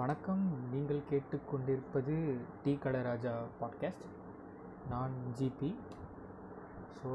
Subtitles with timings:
[0.00, 0.42] வணக்கம்.
[0.72, 2.14] நீங்கள் கேட்டுக்கொண்டிருப்பது
[2.62, 4.06] டி கலராஜா பாட்காஸ்ட்.
[4.90, 5.70] நான் ஜிபி.
[6.98, 7.10] ஸோ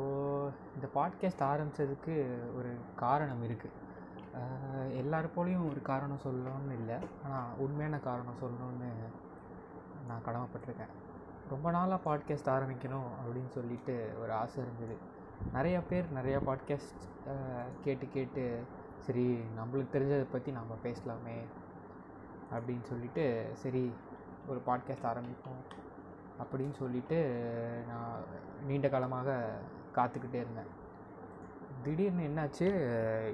[0.75, 2.15] இந்த பாட்காஸ்ட் ஆரம்பித்ததுக்கு
[2.57, 2.71] ஒரு
[3.03, 6.99] காரணம் இருக்குது எல்லார் போலேயும் ஒரு காரணம் சொல்லணும்னு இல்லை.
[7.23, 8.91] ஆனால் உண்மையான காரணம் சொல்லணும்னு
[10.09, 10.95] நான் கடமைப்பட்டிருக்கேன்.
[11.55, 14.97] ரொம்ப நாளாக பாட்காஸ்ட் ஆரம்பிக்கணும் அப்படின்னு சொல்லிட்டு ஒரு ஆசை இருந்தது.
[15.57, 17.03] நிறையா பேர் நிறையா பாட்காஸ்ட்
[17.85, 18.45] கேட்டு கேட்டு
[19.07, 19.27] சரி
[19.59, 21.39] நம்மளுக்கு தெரிஞ்சதை பற்றி நம்ம பேசலாமே
[22.51, 23.91] அப்படின்னு சொல்லிட்டு சரி
[24.47, 25.61] ஒரு பாட்காஸ்ட் ஆரம்பிப்போம்
[26.43, 27.17] அப்படின்னு சொல்லிட்டு
[27.87, 28.23] நான்
[28.67, 29.29] நீண்ட காலமாக
[29.95, 30.71] காத்துக்கிட்டே இருந்தேன்.
[31.83, 32.67] திடீர்னு என்னாச்சு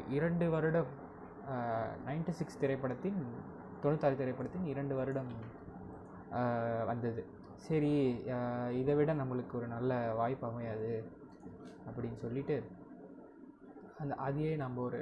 [0.09, 0.91] இரண்டு வருடம்
[2.05, 3.19] நைன்டி சிக்ஸ் திரைப்படத்தின்
[3.83, 5.31] தொண்ணூத்தாறு திரைப்படத்தின் இரண்டு வருடம்
[6.85, 7.21] வந்தது.
[7.55, 7.93] சரி
[8.79, 10.91] இதை விட நம்மளுக்கு ஒரு நல்ல வாய்ப்பு அமையாது
[11.87, 12.63] அப்படின்னு சொல்லிட்டு
[13.97, 15.01] அந்த அதையே நம்ம ஒரு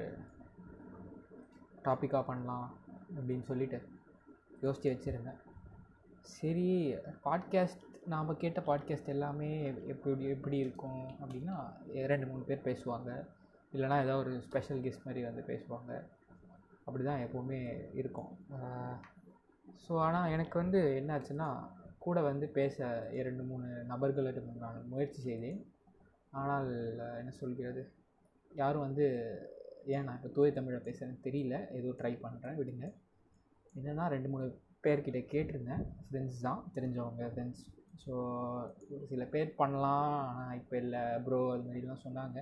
[1.83, 2.67] டாப்பிக்காக பண்ணலாம்
[3.16, 3.80] அப்படின்னு சொல்லிட்டு
[4.65, 5.39] யோசித்து வச்சுருந்தேன்.
[6.38, 6.67] சரி
[7.25, 9.49] பாட்காஸ்ட் நாம் கேட்ட பாட்காஸ்ட் எல்லாமே
[9.93, 11.55] எப்படி எப்படி இருக்கும் அப்படின்னா
[12.11, 13.09] ரெண்டு மூணு பேர் பேசுவாங்க.
[13.73, 15.91] இல்லைனா ஏதோ ஒரு ஸ்பெஷல் கெஸ்ட் மாதிரி வந்து பேசுவாங்க.
[16.85, 17.59] அப்படி தான் எப்போவுமே
[18.01, 18.31] இருக்கும்.
[19.83, 21.49] ஸோ ஆனால் எனக்கு வந்து என்னாச்சுன்னா
[22.05, 22.88] கூட வந்து பேச
[23.19, 25.59] இரண்டு மூணு நபர்களிடம் நான் முயற்சி செய்தேன்.
[26.41, 26.69] ஆனால்
[27.19, 27.81] என்ன சொல்கிறது?
[28.61, 29.05] யாரும் வந்து
[29.94, 31.55] ஏன் நான் இப்போ தூய தமிழை பேசுகிறேன்னு தெரியல.
[31.77, 32.88] ஏதோ ட்ரை பண்ணுறேன் விடுங்க.
[33.80, 34.45] என்னென்னா ரெண்டு மூணு
[34.85, 35.83] பேர்கிட்ட கேட்டிருந்தேன்.
[36.08, 37.63] ஃப்ரெண்ட்ஸ் தான் தெரிஞ்சவங்க ஃப்ரெண்ட்ஸ்
[38.03, 38.13] ஸோ
[38.94, 42.39] ஒரு சில பேர் பண்ணலாம் ஆனால் இப்போ இல்லை ப்ரோ அது மாதிரிலாம் சொன்னாங்க.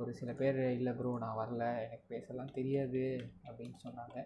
[0.00, 3.02] ஒரு சில பேர் இல்லை ப்ரோ நான் வரல எனக்கு பேசலாம் தெரியாது
[3.48, 4.18] அப்படின்னு சொன்னாங்க.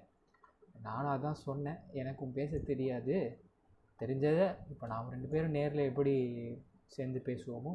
[0.87, 1.81] நானும் அதான் சொன்னேன்.
[2.01, 3.17] எனக்கும் பேச தெரியாது.
[4.03, 6.15] தெரிஞ்சதை இப்போ நாம் ரெண்டு பேரும் நேரில் எப்படி
[6.95, 7.75] சேர்ந்து பேசுவோமோ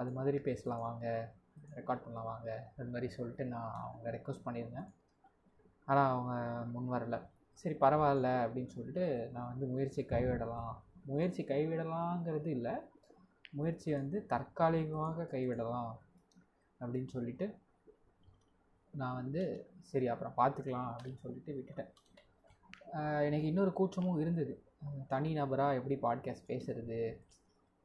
[0.00, 1.06] அது மாதிரி பேசலாம் வாங்க
[1.78, 4.88] ரெக்கார்ட் பண்ணலாம் வாங்க அது மாதிரி சொல்லிட்டு நான் அவங்க ரெக்வஸ்ட் பண்ணியிருந்தேன்.
[5.88, 6.32] ஆனால் அவங்க
[6.74, 7.18] முன் வரலை.
[7.60, 10.74] சரி பரவாயில்ல அப்படின்னு சொல்லிட்டு நான் வந்து முயற்சி கைவிடலாம்.
[11.04, 12.74] முயற்சி கைவிடலாங்கிறது இல்லை.
[13.50, 15.90] முயற்சி வந்து தற்காலிகமாக கைவிடலாம்
[16.80, 17.46] அப்படின்னு சொல்லிட்டு
[18.92, 19.42] நான் வந்து
[19.90, 21.90] சரி அப்புறம் பார்த்துக்கலாம் அப்படின்னு சொல்லிட்டு விட்டுட்டேன்.
[23.26, 24.54] எனக்கு இன்னொரு கூச்சமும் இருந்தது.
[25.08, 27.00] தனி நபராக எப்படி பாட்காஸ்ட் பேசுகிறது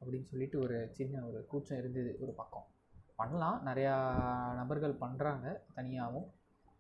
[0.02, 2.68] அப்படின்னு சொல்லிட்டு ஒரு சின்ன ஒரு கூச்சம் இருந்தது ஒரு பக்கம்.
[3.16, 3.60] பண்ணலாம்.
[3.66, 3.96] நிறையா
[4.56, 6.28] நபர்கள் பண்ணுறாங்க தனியாகவும்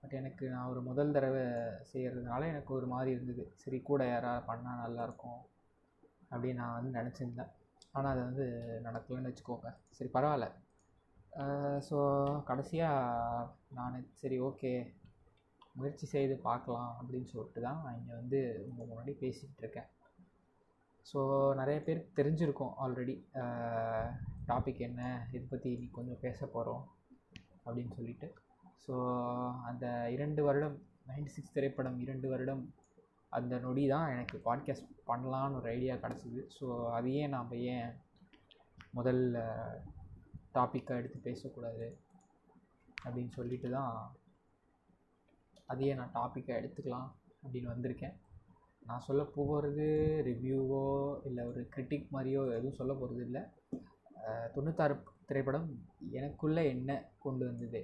[0.05, 1.43] பட் எனக்கு நான் ஒரு முதல் தடவை
[1.91, 3.43] செய்கிறதுனால எனக்கு ஒரு மாதிரி இருந்தது.
[3.61, 5.39] சரி கூட யாராவது பண்ணால் நல்லாயிருக்கும்
[6.31, 7.49] அப்படின்னு நான் வந்து நினச்சிருந்தேன்.
[7.95, 8.45] ஆனால் அது வந்து
[8.87, 9.71] நடக்கலன்னு வச்சுக்கோங்க.
[9.97, 10.49] சரி பரவாயில்ல.
[11.87, 11.97] ஸோ
[12.49, 13.49] கடைசியாக
[13.79, 14.73] நான் சரி ஓகே
[15.79, 19.89] முயற்சி செய்து பார்க்கலாம் அப்படின்னு சொல்லிட்டு தான் நான் இங்கே வந்து உங்கள் முன்னாடி பேசிக்கிட்டு இருக்கேன்.
[21.05, 21.19] ஸோ
[21.63, 23.17] நிறைய பேருக்கு தெரிஞ்சிருக்கோம் ஆல்ரெடி
[24.51, 25.01] டாபிக் என்ன
[25.35, 26.85] இதை பற்றி இன்னைக்கு கொஞ்சம் பேச போகிறோம்
[27.67, 28.29] அப்படின்னு சொல்லிட்டு.
[28.83, 28.93] ஸோ
[29.69, 30.75] அந்த இரண்டு வருடம்
[31.07, 32.63] நைன்டி சிக்ஸ் திரைப்படம் இரண்டு வருடம்
[33.29, 36.41] அந்த நொடி தான் எனக்கு பாட்காஸ்ட் பண்ணலான்னு ஒரு ஐடியா கிடச்சிது.
[36.57, 37.89] ஸோ அதையே நாம் ஏன்
[38.95, 39.37] முதல்ல
[40.53, 41.87] டாப்பிக்காக எடுத்து பேசக்கூடாது
[43.05, 43.95] அப்படின்னு சொல்லிட்டு தான்
[45.65, 47.09] அதையே நான் டாப்பிக்காக எடுத்துக்கலாம்
[47.43, 48.15] அப்படின்னு வந்திருக்கேன்.
[48.81, 49.85] நான் சொல்ல போகிறது
[50.27, 50.81] ரிவ்யூவோ
[51.23, 53.43] இல்லை ஒரு கிரிட்டிக் மாதிரியோ எதுவும் சொல்ல போகிறது இல்லை
[54.55, 55.67] தொண்ணூத்தாறு திரைப்படம்
[56.11, 57.81] எனக்குள்ளே என்ன கொண்டு வந்தது?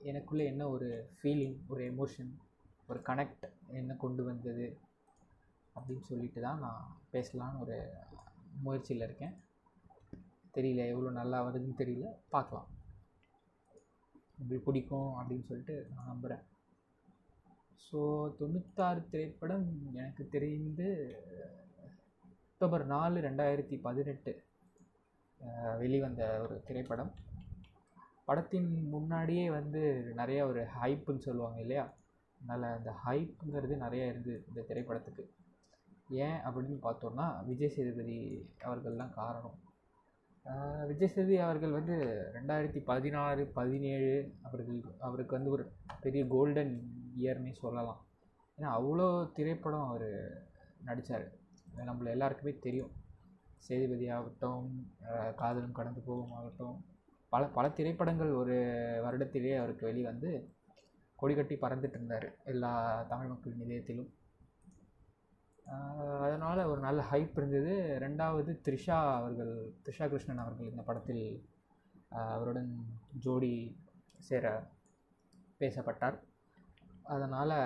[0.00, 0.88] எனக்குள்ளே என்ன ஒரு
[1.18, 2.30] ஃபீலிங் ஒரு எமோஷன்
[2.90, 3.46] ஒரு கனெக்ட்
[3.80, 4.66] என்ன கொண்டு வந்தது
[5.76, 7.76] அப்படின்னு சொல்லிட்டு தான் நான் பேசலான்னு ஒரு
[8.66, 9.34] முயற்சியில் இருக்கேன்.
[10.56, 12.68] தெரியல எவ்வளோ நல்லா வருதுன்னு தெரியல பார்க்கலாம்.
[14.40, 16.44] இப்படி பிடிக்கும் அப்படின்னு சொல்லிட்டு நான் நம்புகிறேன்
[17.86, 17.98] ஸோ
[18.38, 19.66] தொண்ணூத்தாறு திரைப்படம்
[20.00, 20.88] எனக்கு தெரிந்து
[22.48, 24.32] அக்டோபர் நாலு ரெண்டாயிரத்தி பதினெட்டு
[25.82, 27.12] வெளிவந்த ஒரு திரைப்படம்.
[28.28, 29.80] படத்தின் முன்னாடியே வந்து
[30.20, 31.84] நிறைய ஒரு ஹைப்புன்னு சொல்லுவாங்க இல்லையா?
[32.40, 35.24] அதனால் அந்த ஹைப்புங்கிறது நிறைய இருந்தது இந்த திரைப்படத்துக்கு.
[36.24, 38.18] ஏன் அப்படின்னு பார்த்தோன்னா விஜய் சேதுபதி
[38.68, 39.56] அவர்கள் தான் காரணம்
[40.90, 41.96] விஜய் சேதுபதி அவர்கள் வந்து
[42.36, 44.12] ரெண்டாயிரத்தி பதினாறு பதினேழு
[44.48, 45.64] அவர்கள் அவருக்கு வந்து ஒரு
[46.04, 46.72] பெரிய கோல்டன்
[47.22, 48.00] இயர்னே சொல்லலாம்.
[48.58, 49.08] ஏன்னா அவ்வளோ
[49.38, 50.08] திரைப்படம் அவர்
[50.88, 51.26] நடித்தார்
[51.88, 52.92] நம்மள எல்லாருக்குமே தெரியும்.
[53.66, 54.64] சேதுபதி ஆகட்டும்
[55.40, 56.78] காதலும் கடந்து போகும் ஆகட்டும்.
[57.32, 58.54] பல பல திரைப்படங்கள் ஒரு
[59.04, 60.30] வருடத்திலே அவருக்கு வெளிவந்து
[61.18, 62.72] கொடிகட்டி பறந்துட்டு இருந்தார் எல்லா
[63.08, 64.10] தமிழ் மக்களின் நிலையத்திலும்
[66.24, 67.72] அதனால் ஒரு நல்ல ஹைப் இருந்தது.
[68.00, 69.52] ரெண்டாவது த்ரிஷா அவர்கள்
[69.84, 71.24] த்ரிஷா கிருஷ்ணன் அவர்கள் இந்த படத்தில்
[72.08, 72.72] அவருடன்
[73.24, 73.54] ஜோடி
[74.28, 74.44] சேர
[75.60, 76.16] பேசப்பட்டார்.
[77.14, 77.56] அதனால்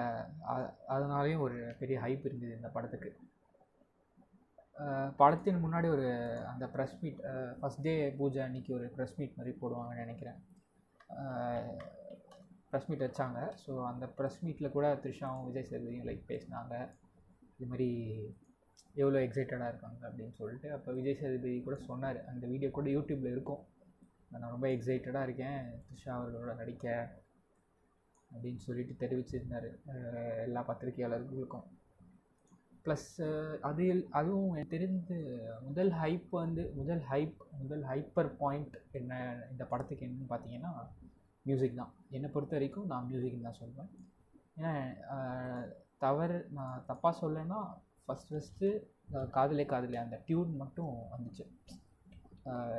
[0.88, 3.10] அதனாலேயும் ஒரு பெரிய ஹைப் இருந்தது இந்த படத்துக்கு.
[5.20, 6.06] படத்தின் முன்னாடி ஒரு
[6.50, 7.19] அந்த ப்ரெஸ் மீட்
[7.58, 10.38] ஃபஸ்ட் டே பூஜை அன்றைக்கி ஒரு ப்ரெஸ் மீட் மாதிரி போடுவாங்கன்னு நினைக்கிறேன்.
[12.70, 13.40] ப்ரெஸ் மீட் வச்சாங்க.
[13.62, 16.74] ஸோ அந்த ப்ரெஸ் மீட்டில் கூட த்ரிஷாவும் விஜய் சேதுபதியும் லைக் பேசினாங்க.
[17.56, 17.90] இது மாதிரி
[19.02, 22.19] எவ்வளோ எக்ஸைட்டடாக இருக்காங்க அப்படின்னு சொல்லிட்டு அப்போ விஜய் சேதுபதி கூட சொன்னார்.
[22.30, 23.62] அந்த வீடியோ கூட யூடியூப்பில் இருக்கும்.
[24.30, 25.60] நான் ரொம்ப எக்ஸைட்டடாக இருக்கேன்.
[25.86, 26.86] த்ரிஷா அவர்களோட நடிக்க
[28.30, 29.69] அப்படின்னு சொல்லிட்டு தெரிவிச்சிருந்தார்
[30.46, 31.66] எல்லா பத்திரிகையாளர்களுக்கும்.
[32.84, 33.08] ப்ளஸ்
[33.69, 33.84] அது
[34.19, 35.17] அதுவும் எனக்கு தெரிந்து
[35.67, 39.12] முதல் ஹைப் வந்து முதல் ஹைப் முதல் ஹைப்பர் பாயிண்ட் என்ன
[39.52, 40.73] இந்த படத்துக்கு என்னன்னு பார்த்தீங்கன்னா
[41.46, 41.93] மியூசிக் தான்.
[42.17, 43.90] என்னை பொறுத்த வரைக்கும் நான் மியூசிக்னு தான் சொல்லுவேன்
[44.56, 44.73] ஏன்னா
[46.05, 47.61] தவறு நான் தப்பாக சொல்லலைன்னா
[48.05, 48.69] ஃபஸ்ட் ஃபஸ்ட்டு
[49.37, 51.44] காதலே காதலே அந்த டியூன் மட்டும் வந்துச்சு.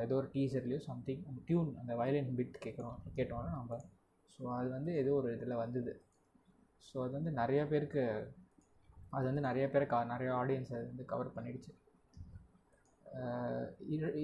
[0.03, 3.77] ஏதோ ஒரு டீசர்லேயோ சம்திங் அந்த டியூன் அந்த வயலின் பிட் கேட்குறோம் கேட்டோம்னா நம்ம
[4.33, 5.91] ஸோ அது வந்து ஏதோ ஒரு இதில் வந்தது.
[6.87, 8.03] ஸோ அது வந்து நிறையா பேருக்கு
[9.15, 11.71] அது வந்து நிறைய பேர் க நிறைய ஆடியன்ஸ் அது வந்து கவர் பண்ணிடுச்சு.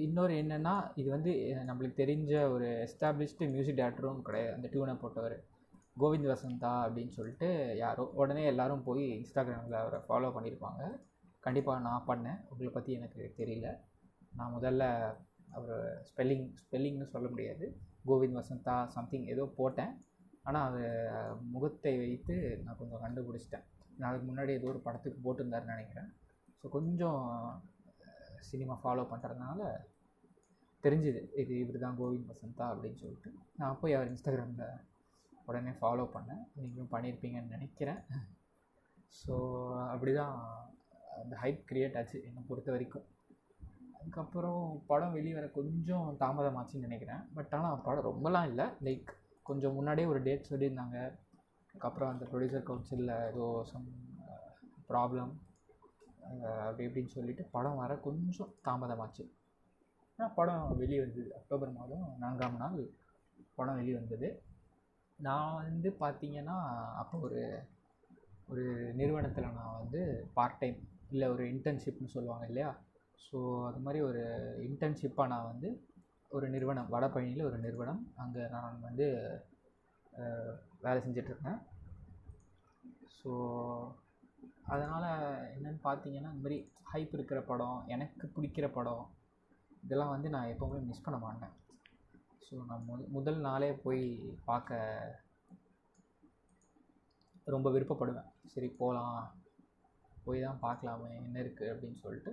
[0.04, 1.32] இன்னொரு என்னென்னா இது வந்து
[1.68, 4.52] நம்மளுக்கு தெரிஞ்ச ஒரு எஸ்டாப்ளிஷ்டு மியூசிக் டேரக்டரும் கிடையாது.
[4.56, 5.36] அந்த டியூனை போட்டவர்.
[6.00, 7.48] கோவிந்த் வசந்தா அப்படின்னு சொல்லிட்டு
[7.82, 10.82] யாரோ உடனே எல்லாரும் போய் இன்ஸ்டாகிராமில் அவரை ஃபாலோ பண்ணியிருப்பாங்க.
[11.46, 12.40] கண்டிப்பாக நான் பண்ணேன்.
[12.50, 13.68] உங்களை பற்றி எனக்கு தெரியல.
[14.38, 14.84] நான் முதல்ல
[15.58, 17.66] அவர் ஸ்பெல்லிங் ஸ்பெல்லிங்னு சொல்ல முடியாது.
[18.08, 19.92] கோவிந்த் வசந்தா சம்திங் ஏதோ போட்டேன்.
[20.48, 20.84] ஆனால் அது
[21.54, 22.34] முகத்தை வைத்து
[22.64, 23.66] நான் கொஞ்சம் கண்டுபிடிச்சிட்டேன்.
[23.98, 26.10] நான் அதுக்கு முன்னாடி ஏதோ ஒரு படத்துக்கு போட்டிருந்தாருன்னு நினைக்கிறேன்.
[26.60, 27.22] ஸோ கொஞ்சம்
[28.50, 29.62] சினிமா ஃபாலோ பண்ணுறதுனால
[30.84, 31.20] தெரிஞ்சுது.
[31.40, 33.30] இது இவர் தான் கோவிந்த் வசந்தா அப்படின்னு சொல்லிட்டு.
[33.60, 34.66] நான் போய் அவர் இன்ஸ்டாகிராமில்
[35.48, 36.42] உடனே ஃபாலோ பண்ணேன்.
[36.58, 38.00] நீங்களும் பண்ணியிருப்பீங்கன்னு நினைக்கிறேன்.
[39.20, 39.34] ஸோ
[39.92, 40.36] அப்படி தான்
[41.22, 43.06] அந்த ஹைப் க்ரியேட் ஆச்சு என்னை பொறுத்த வரைக்கும்.
[43.98, 47.22] அதுக்கப்புறம் படம் வெளியே வர கொஞ்சம் தாமதமாச்சுன்னு நினைக்கிறேன்.
[47.36, 48.66] பட் ஆனால் படம் ரொம்பலாம் இல்லை.
[48.86, 49.10] லைக்
[49.48, 50.98] கொஞ்சம் முன்னாடியே ஒரு டேட் சொல்லியிருந்தாங்க.
[51.80, 53.84] அதுக்கப்புறம் அந்த ப்ரொடியூசர் கவுன்சிலில் ஏதோ சம்
[54.24, 54.48] uh,
[54.88, 55.30] ப்ராப்ளம்
[56.64, 59.24] அப்படி இப்படின்னு சொல்லிட்டு படம் வர கொஞ்சம் தாமதமாச்சு.
[60.18, 62.76] ஆனால் படம் வெளியே வந்தது அக்டோபர் மாதம் நான்காம் நாள்
[63.54, 64.28] படம் வெளியே வந்தது
[65.18, 66.58] நான் வந்து பார்த்தீங்கன்னா
[67.02, 67.40] அப்போ ஒரு
[68.48, 68.66] ஒரு
[69.00, 70.02] நிறுவனத்தில் நான் வந்து
[70.36, 70.78] பார்ட் டைம்
[71.10, 72.70] இல்லை ஒரு இன்டர்ன்ஷிப்னு சொல்லுவாங்க இல்லையா?
[73.18, 73.38] ஸோ
[73.70, 74.24] அது மாதிரி ஒரு
[74.68, 75.70] இன்டர்ன்ஷிப்பாக நான் வந்து
[76.30, 78.04] ஒரு நிறுவனம் வடபழனியில் ஒரு நிறுவனம்.
[78.16, 79.08] அங்கே நான் வந்து
[80.80, 81.60] வேலை செஞ்சிட்ருக்கேன்
[83.20, 83.30] ஸோ
[84.72, 85.08] அதனால்
[85.54, 86.58] என்னென்னு பார்த்தீங்கன்னா இந்த மாதிரி
[86.90, 89.04] ஹைப் இருக்கிற படம் எனக்கு பிடிக்கிற படம்
[89.84, 91.54] இதெல்லாம் வந்து நான் எப்போவுமே மிஸ் பண்ண மாட்டேன்.
[92.46, 94.04] ஸோ நான் முத முதல் நாளே போய்
[94.48, 94.78] பார்க்க
[97.54, 98.30] ரொம்ப விருப்பப்படுவேன்.
[98.54, 99.20] சரி போகலாம்
[100.24, 102.32] போய் தான் பார்க்கலாமே என்ன இருக்குது அப்படின்னு சொல்லிட்டு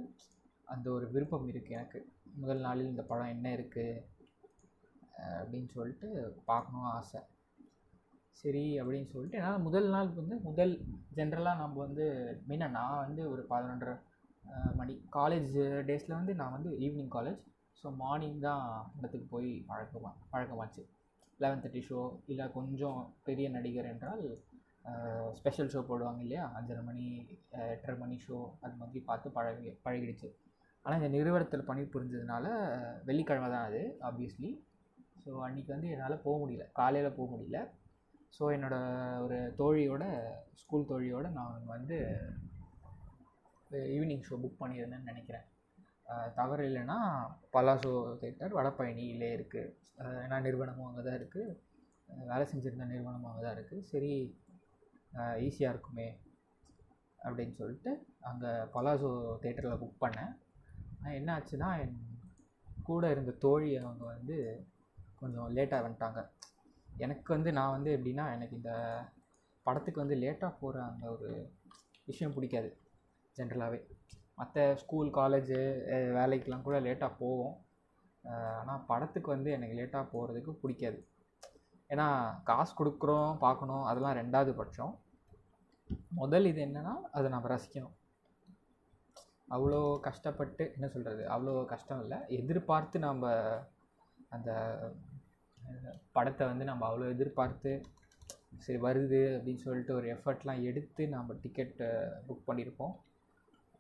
[0.74, 2.00] அந்த ஒரு விருப்பம் இருக்குது எனக்கு.
[2.42, 4.04] முதல் நாளில் இந்த படம் என்ன இருக்குது
[5.40, 6.08] அப்படின்னு சொல்லிட்டு
[6.50, 7.22] பார்க்கணும் ஆசை.
[8.42, 10.74] சரி அப்படின்னு சொல்லிட்டு என்னால் முதல் நாள் வந்து முதல்
[11.18, 12.06] ஜென்ரலாக நம்ம வந்து
[12.50, 13.96] மெயினாக நான் வந்து ஒரு பதினொன்றரை
[14.80, 15.56] மணி காலேஜ்
[15.88, 17.42] டேஸில் வந்து நான் வந்து ஈவினிங் காலேஜ்
[17.80, 18.64] ஸோ மார்னிங் தான்
[18.98, 20.84] இடத்துக்கு போய் பழக்கமா பழக்கமாச்சு.
[21.40, 22.00] லெவன் தேர்ட்டி ஷோ
[22.32, 24.24] இல்லை கொஞ்சம் பெரிய நடிகர் என்றால்
[25.40, 26.44] ஸ்பெஷல் ஷோ போடுவாங்க இல்லையா?
[26.58, 27.06] அஞ்சரை மணி
[27.74, 30.30] எட்டரை மணி ஷோ அது மாதிரி பார்த்து பழகி பழகிடுச்சு.
[30.86, 32.46] ஆனால் இந்த நிறுவனத்தில் பணி புரிஞ்சதுனால
[33.10, 34.52] வெள்ளிக்கிழமை தான் அது ஆப்வியஸ்லி
[35.24, 36.66] ஸோ அன்றைக்கி வந்து என்னால் போக முடியல.
[36.80, 37.60] காலையில் போக முடியல.
[38.36, 40.06] ஸோ என்னோடய ஒரு தோழியோட
[40.62, 41.98] ஸ்கூல் தோழியோட நான் வந்து
[43.94, 45.46] ஈவினிங் ஷோ புக் பண்ணியிருந்தேன்னு நினைக்கிறேன்.
[46.40, 46.98] தவறு இல்லைன்னா
[47.54, 49.74] பலாசோ தேட்டர் வடப்பயணியிலே இருக்குது
[50.26, 51.56] ஏன்னா நிறுவனமும் அங்கே தான் இருக்குது
[52.32, 54.12] வேலை செஞ்சுருந்த நிறுவனமும் அங்கே தான் இருக்குது சரி
[55.46, 56.08] ஈஸியாக இருக்குமே
[57.20, 57.92] அப்படின்னு சொல்லிட்டு
[58.30, 59.10] அங்கே பலாசோ
[59.44, 60.32] தேட்டரில் புக் பண்ணேன்.
[61.20, 61.98] என்ன ஆச்சுன்னா என்
[62.90, 64.38] கூட இருந்த தோழி அவங்க வந்து
[65.22, 66.22] கொஞ்சம் லேட்டாக வந்துட்டாங்க.
[67.06, 68.74] எனக்கு வந்து நான் வந்து எப்படின்னா எனக்கு இந்த
[69.66, 71.30] படத்துக்கு வந்து லேட்டாக போகிற அந்த ஒரு
[72.10, 72.70] விஷயம் பிடிக்காது.
[73.38, 73.80] ஜென்ரலாகவே
[74.40, 75.60] மற்ற ஸ்கூல் காலேஜு
[76.18, 77.56] வேலைக்கெலாம் கூட லேட்டாக போவோம்.
[78.60, 81.00] ஆனால் படத்துக்கு வந்து எனக்கு லேட்டாக போகிறதுக்கு பிடிக்காது.
[81.90, 82.08] ஏன்னா
[82.50, 84.94] காசு கொடுக்குறோம் பார்க்கணும் அதெல்லாம் ரெண்டாவது பட்சம்.
[86.20, 87.96] முதல் இது என்னென்னா அதை நம்ம ரசிக்கணும்.
[89.56, 92.18] அவ்வளோ கஷ்டப்பட்டு என்ன சொல்கிறது அவ்வளோ கஷ்டம் இல்லை.
[92.40, 93.34] எதிர்பார்த்து நம்ம
[94.36, 94.52] அந்த
[96.16, 97.72] படத்தை வந்து நம்ம அவ்வளோ எதிர்பார்த்து
[98.66, 101.90] சரி வருது அப்படின்னு சொல்லிட்டு ஒரு எஃபர்ட்லாம் எடுத்து நம்ம டிக்கெட்டை
[102.28, 102.94] புக் பண்ணியிருப்போம்.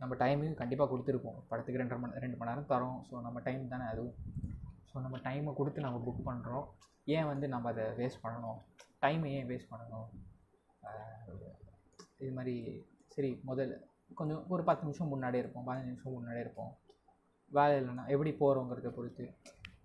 [0.01, 1.37] நம்ம டைமுக்கு கண்டிப்பாக கொடுத்துருப்போம்.
[1.49, 2.97] படத்துக்கு ரெண்டரை மணி ரெண்டு மணி நேரம் தரோம்.
[3.07, 4.15] ஸோ நம்ம டைம் தானே அதுவும்.
[4.89, 6.65] ஸோ நம்ம டைமை கொடுத்து நம்ம புக் பண்ணுறோம்
[7.15, 8.59] ஏன் வந்து நம்ம அதை வேஸ்ட் பண்ணணும்?
[9.03, 10.07] டைமை ஏன் வேஸ்ட் பண்ணணும்?
[12.21, 12.55] இது மாதிரி
[13.13, 13.75] சரி முதல்ல
[14.19, 16.71] கொஞ்சம் ஒரு பத்து நிமிஷம் முன்னாடியே இருப்போம் பதினஞ்சு நிமிஷம் முன்னாடியே இருப்போம்.
[17.57, 19.25] வேலை இல்லைன்னா எப்படி போகிறோங்கிறத பொறுத்து.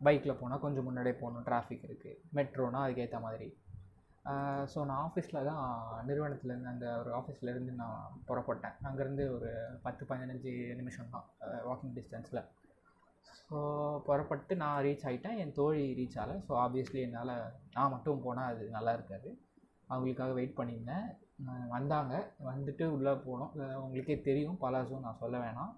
[0.06, 3.48] பைக்கில் போனால் கொஞ்சம் முன்னாடியே போகணும் டிராஃபிக் இருக்குது மெட்ரோனால் அதுக்கேற்ற மாதிரி.
[4.72, 5.62] ஸோ நான் ஆஃபீஸில் தான்
[6.08, 8.76] நிறுவனத்துலேருந்து அந்த ஒரு ஆஃபீஸ்லேருந்து நான் புறப்பட்டேன்.
[8.88, 9.50] அங்கேருந்து ஒரு
[9.86, 11.26] பத்து பதினஞ்சு நிமிஷம் தான்
[11.68, 12.42] வாக்கிங் டிஸ்டன்ஸில்
[13.48, 13.58] ஸோ
[14.06, 16.36] புறப்பட்டு நான் ரீச் ஆகிட்டேன் என் தோழி ரீச் ஆகலை.
[16.46, 17.32] ஸோ ஆப்வியஸ்லி என்னால்
[17.74, 19.30] நான் மட்டும் போனால் அது நல்லா இருக்காது.
[19.90, 21.08] அவங்களுக்காக வெயிட் பண்ணியிருந்தேன்.
[21.74, 22.14] வந்தாங்க.
[22.50, 23.52] வந்துட்டு உள்ளே போனோம்.
[23.84, 24.58] உங்களுக்கே தெரியும்.
[24.64, 25.72] பலாசோ நான் சொல்ல வேணாம்.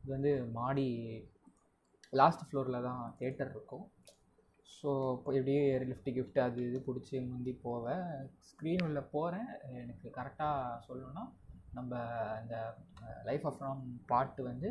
[0.00, 0.86] இது வந்து மாடி
[2.12, 3.84] லாஸ்ட் ஃப்ளோரில் தான் தேட்டர் இருக்கும்.
[4.68, 8.06] ஸோ இப்போ இப்படியே லிஃப்ட் கிஃப்ட் அது இது பிடிச்சி முந்தி போவேன்
[8.40, 9.48] ஸ்க்ரீன் உள்ள போகிறேன்
[9.82, 11.24] எனக்கு கரெக்டாக சொல்லணும்னா
[11.72, 11.92] நம்ம
[12.36, 12.56] அந்த
[13.24, 14.68] லைஃப் ஆஃப் ராம் பாட்டு வந்து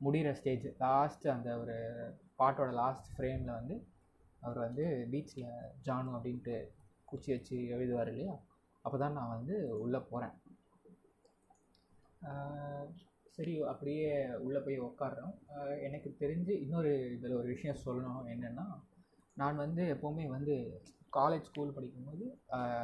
[0.00, 1.76] முடிகிற ஸ்டேஜ் லாஸ்ட் அந்த ஒரு
[2.38, 3.76] பாட்டோட லாஸ்ட் ஃப்ரேமில் வந்து
[4.42, 5.48] அவர் வந்து பீச்சில்
[5.82, 6.56] ஜானு அப்படின்ட்டு
[7.04, 8.34] குச்சி வச்சு எழுதுவார் இல்லையா?
[8.84, 10.36] அப்போ தான் நான் வந்து உள்ளே போகிறேன்
[13.38, 14.06] சரி அப்படியே
[14.36, 15.34] உள்ளே போய் உக்காடுறோம்
[15.80, 18.66] எனக்கு தெரிஞ்சு இன்னொரு இதில் ஒரு விஷயம் சொல்லணும் என்னென்னா
[19.36, 20.54] நான் வந்து எப்போவுமே வந்து
[21.12, 22.24] காலேஜ் ஸ்கூல் படிக்கும்போது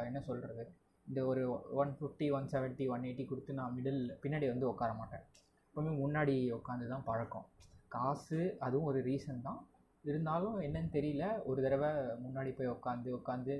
[0.05, 0.63] என்ன சொல்கிறது
[1.07, 1.43] இந்த ஒரு
[1.81, 5.23] one fifty one seventy one eighty கொடுத்து நான் மிடில் பின்னாடி வந்து உட்கார மாட்டேன்.
[5.67, 7.45] எப்போவுமே முன்னாடி உட்காந்து தான் பழக்கம்.
[7.87, 9.59] காசு அதுவும் ஒரு ரீசன் தான்.
[10.03, 11.91] இருந்தாலும் என்னன்னு தெரியல ஒரு தடவை
[12.25, 13.55] முன்னாடி போய் உட்காந்து உட்காந்து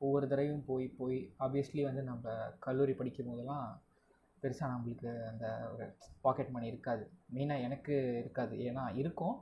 [0.00, 3.66] ஒவ்வொரு தடவையும் போய் போய் ஆப்வியஸ்லி வந்து நம்ம கல்லூரி படிக்கும் போதெல்லாம்
[4.42, 5.84] பெருசாக நம்மளுக்கு அந்த ஒரு
[6.20, 7.04] பாக்கெட் மணி இருக்காது.
[7.34, 8.54] மெயினாக எனக்கு இருக்காது.
[8.68, 9.36] ஏன்னா இருக்கும்.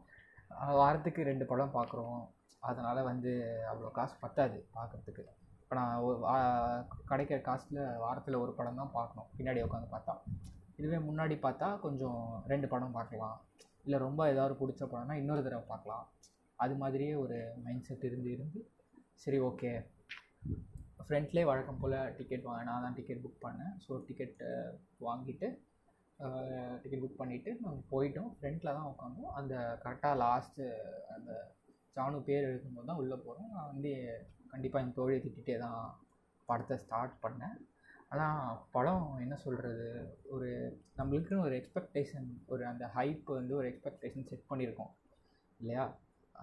[0.78, 2.20] வாரத்துக்கு ரெண்டு படம் பார்க்குறோம்
[2.62, 3.30] அதனால் வந்து
[3.70, 5.22] அவ்வளோ காசு பத்தாது பார்க்குறதுக்கு
[5.62, 10.14] இப்போ நான் ஒரு வா- கிடைக்கிற காசில் வாரத்தில் ஒரு படம் தான் பார்க்கணும் பின்னாடி உட்காந்து பார்த்தா.
[10.76, 13.36] இதுவே முன்னாடி பார்த்தா கொஞ்சம் ரெண்டு படம் பார்க்கலாம்
[13.84, 16.04] இல்லை ரொம்ப ஏதாவது பிடிச்ச படம்னா இன்னொரு தடவை பார்க்கலாம்
[16.58, 18.60] அது மாதிரியே ஒரு மைண்ட் செட் இருந்து இருந்து
[19.14, 19.70] சரி ஓகே
[21.06, 23.74] ஃப்ரெண்ட்லேயே வழக்கம் போல் டிக்கெட் வாங்க நான் தான் டிக்கெட் புக் பண்ணேன்.
[23.84, 24.50] ஸோ டிக்கெட்டை
[25.06, 25.48] வாங்கிட்டு
[26.82, 28.30] டிக்கெட் புக் பண்ணிவிட்டு நாங்கள் போயிட்டோம்.
[28.38, 29.54] ஃப்ரண்ட்டில் தான் உட்காந்தோம் அந்த
[29.84, 30.66] கரெக்டாக லாஸ்ட்டு
[31.16, 31.30] அந்த
[31.96, 33.92] ஜானு பேர் எழுதும்போது தான் உள்ளே போகிறோம் நான் வந்து
[34.52, 35.80] கண்டிப்பாக என் தோழியை திட்டிகிட்டே தான்
[36.48, 37.56] படத்தை ஸ்டார்ட் பண்ணேன்.
[38.12, 39.88] ஆனால் படம் என்ன சொல்கிறது?
[40.34, 40.48] ஒரு
[41.00, 44.92] நம்மளுக்குன்னு ஒரு எக்ஸ்பெக்டேஷன் ஒரு அந்த ஹைப் வந்து ஒரு எக்ஸ்பெக்டேஷன் செட் பண்ணியிருக்கோம்.
[45.60, 45.84] இல்லையா?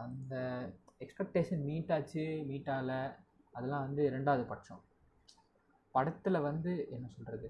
[0.06, 0.36] அந்த
[1.06, 3.02] எக்ஸ்பெக்டேஷன் மீட் ஆச்சு மீட் ஆகலை.
[3.56, 4.82] அதெல்லாம் வந்து ரெண்டாவது பட்சம்.
[5.96, 7.50] படத்தில் வந்து என்ன சொல்கிறது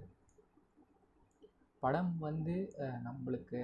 [1.84, 2.56] படம் வந்து
[3.08, 3.60] நம்மளுக்கு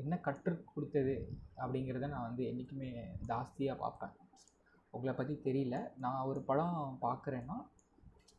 [0.00, 1.14] என்ன கற்றுக் கொடுத்தது
[1.62, 2.90] அப்படிங்கிறத நான் வந்து என்றைக்குமே
[3.30, 4.14] ஜாஸ்தியாக பார்ப்பேன்.
[4.94, 5.76] உங்களை பற்றி தெரியல.
[6.04, 7.56] நான் ஒரு படம் பார்க்குறேன்னா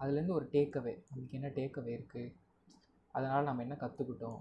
[0.02, 2.34] அதுலேருந்து ஒரு டேக்அவே நம்மளுக்கு என்ன டேக்அவே இருக்குது
[3.16, 4.40] அதனால் நம்ம என்ன கற்றுக்கிட்டோம்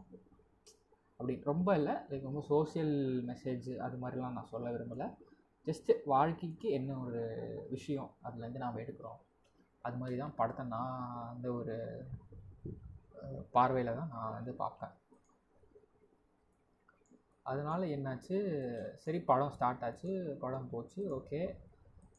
[1.18, 2.94] அப்படி ரொம்ப இல்லை லைக் ரொம்ப சோஷியல்
[3.28, 5.06] மெசேஜ் அது மாதிரிலாம் நான் சொல்ல விரும்பலை.
[5.66, 7.22] ஜஸ்ட்டு வாழ்க்கைக்கு என்ன ஒரு
[7.74, 9.20] விஷயம் அதுலேருந்து நாம் எடுக்கிறோம்.
[9.84, 11.76] அது மாதிரி தான் படத்தை நான் அந்த ஒரு
[13.56, 14.94] பார்வையில் தான் நான் வந்து பார்ப்பேன்.
[17.50, 18.36] அதனால் என்னாச்சு?
[19.04, 20.12] சரி படம் ஸ்டார்ட் ஆச்சு.
[20.44, 21.00] படம் போச்சு.
[21.18, 21.40] ஓகே.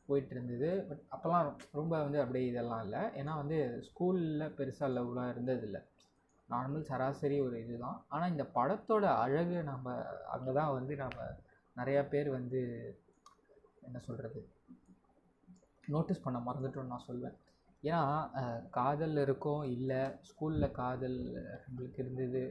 [0.08, 1.48] போயிட்டு இருந்தது பட் அப்போல்லாம்
[1.80, 3.04] ரொம்ப வந்து அப்படியே இதெல்லாம் இல்லை.
[3.20, 5.82] ஏன்னா வந்து ஸ்கூலில் பெருசாக லவ்லாம் இருந்ததில்லை.
[6.50, 9.96] நார்மல் சராசரி ஒரு இதுதான் ஆனால் இந்த படத்தோட அழகு நம்ம
[10.36, 11.18] அங்கே தான் வந்து நம்ம
[11.76, 12.62] நிறையா பேர் வந்து
[13.88, 14.40] என்ன சொல்கிறது
[15.94, 17.36] நோட்டீஸ் பண்ண மறந்துட்டோம்னு நான் சொல்வேன்.
[17.84, 18.02] ஏன்னா
[18.78, 20.00] காதல் இருக்கோ இல்லை
[20.30, 21.18] ஸ்கூலில் காதல்
[21.64, 22.44] நம்மளுக்கு இருந்தது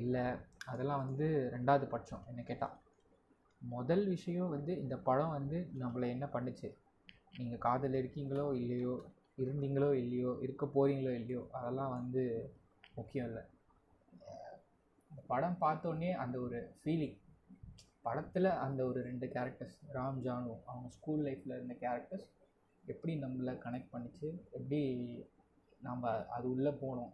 [0.00, 0.24] இல்லை
[0.72, 2.76] அதெல்லாம் வந்து ரெண்டாவது பட்சம் என்ன கேட்டால்
[3.62, 6.68] முதல் விஷயம் வந்து இந்த படம் வந்து நம்மளை என்ன பண்ணுச்சு?
[7.38, 8.94] நீங்கள் காதல் இருக்கீங்களோ இல்லையோ
[9.42, 12.22] இருந்தீங்களோ இல்லையோ இருக்க போகிறீங்களோ இல்லையோ அதெல்லாம் வந்து
[12.98, 13.42] முக்கியம் இல்லை.
[15.10, 17.16] இந்த படம் பார்த்தோன்னே அந்த ஒரு ஃபீலிங்
[18.06, 22.28] படத்தில் அந்த ஒரு ரெண்டு கேரக்டர்ஸ் ராம் ஜானு அவங்க ஸ்கூல் லைஃப்பில் இருந்த கேரக்டர்ஸ்
[22.84, 24.80] எப்படி நம்மளை கனெக்ட் பண்ணிச்சு எப்படி
[25.86, 27.12] நம்ம அது உள்ளே போனோம்.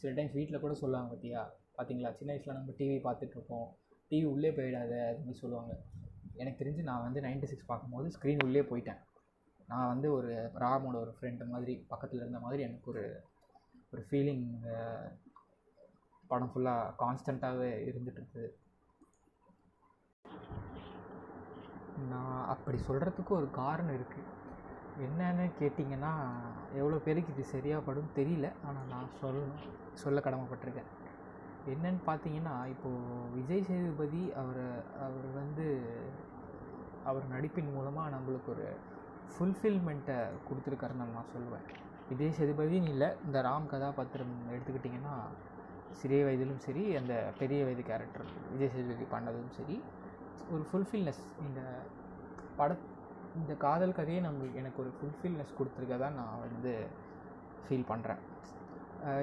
[0.00, 1.42] சில டைம்ஸ் வீட்டில் கூட சொல்லுவாங்க பார்த்தியா
[1.76, 3.68] பார்த்தீங்களா சின்ன வயசில் நம்ம டிவி பார்த்துட்ருப்போம்
[4.10, 5.74] டிவி உள்ளே போயிடாத அப்படின்னு சொல்லுவாங்க.
[6.42, 9.00] எனக்கு தெரிஞ்சு நான் வந்து நைன்டி சிக்ஸ் பார்க்கும்போது ஸ்க்ரீன் உள்ளே போயிட்டேன்.
[9.72, 10.32] நான் வந்து ஒரு
[10.64, 13.04] ராமோட ஒரு ஃப்ரெண்டு மாதிரி பக்கத்தில் இருந்த மாதிரி எனக்கு ஒரு
[13.92, 14.44] ஒரு ஃபீலிங்
[16.30, 18.62] படம் ஃபுல்லாக கான்ஸ்டண்ட்டாகவே இருந்துகிட்ருக்குது இருக்குது
[22.12, 24.30] நான் அப்படி சொல்கிறதுக்கு ஒரு காரணம் இருக்குது
[25.06, 26.12] என்னன்னு கேட்டிங்கன்னா
[26.80, 28.48] எவ்வளோ பேருக்கு இது சரியாக படும் தெரியல.
[28.66, 29.62] ஆனால் நான் சொல்லணும்
[30.02, 30.90] சொல்ல கடமைப்பட்டிருக்கேன்.
[31.72, 34.64] என்னன்னு பார்த்தீங்கன்னா இப்போது விஜய் சேதுபதி அவர்
[35.06, 35.66] அவர் வந்து
[37.10, 38.66] அவர் நடிப்பின் மூலமாக நம்மளுக்கு ஒரு
[39.32, 41.66] ஃபுல்ஃபில்மெண்ட்டை கொடுத்துருக்காருன்னு நான் சொல்லுவேன்.
[42.10, 45.14] விஜய் சேதுபதின்னு இல்லை இந்த ராம் கதாபாத்திரம் எடுத்துக்கிட்டிங்கன்னா
[46.00, 49.76] சிறிய வயதிலும் சரி அந்த பெரிய வயது கேரக்டர் விஜய் சேதுபதி பண்ணதும் சரி
[50.54, 51.60] ஒரு ஃபுல்ஃபில்னஸ் இந்த
[52.58, 52.76] பட
[53.40, 56.72] இந்த காதல் கதையை நம்ம எனக்கு ஒரு ஃபுல்ஃபில்னஸ் கொடுத்துருக்கதா நான் வந்து
[57.64, 58.22] ஃபீல் பண்ணுறேன்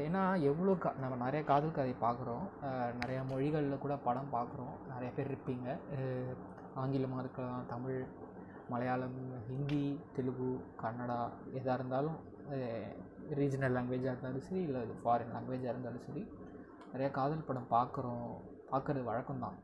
[0.08, 2.44] ஏன்னா எவ்வளோ கா நம்ம நிறைய காதல் கதை பார்க்குறோம்.
[3.01, 4.74] நிறையா மொழிகளில் கூட படம் பார்க்குறோம்.
[4.91, 5.68] நிறைய பேர் இருப்பீங்க.
[6.82, 8.01] ஆங்கிலமாக இருக்கலாம் தமிழ்
[8.74, 9.84] மலையாளம் ஹிந்தி
[10.15, 10.51] தெலுங்கு
[10.84, 11.20] கன்னடா
[11.60, 12.20] எதாக இருந்தாலும்
[13.39, 16.24] ரீஜனல் லாங்குவேஜாக இருந்தாலும் சரி இல்லை அது ஃபாரின் லாங்குவேஜாக இருந்தாலும் சரி
[16.94, 18.32] நிறையா காதல் படம் பார்க்குறோம்.
[18.72, 19.58] பார்க்குறது வழக்கம்தான்.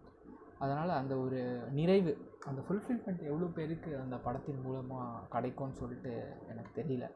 [0.64, 1.40] அதனால் அந்த ஒரு
[1.78, 2.12] நிறைவு
[2.50, 6.14] அந்த ஃபுல்ஃபில்மெண்ட் எவ்வளோ பேருக்கு அந்த படத்தின் மூலமாக கிடைக்கும்னு சொல்லிட்டு
[6.52, 7.08] எனக்கு தெரியல.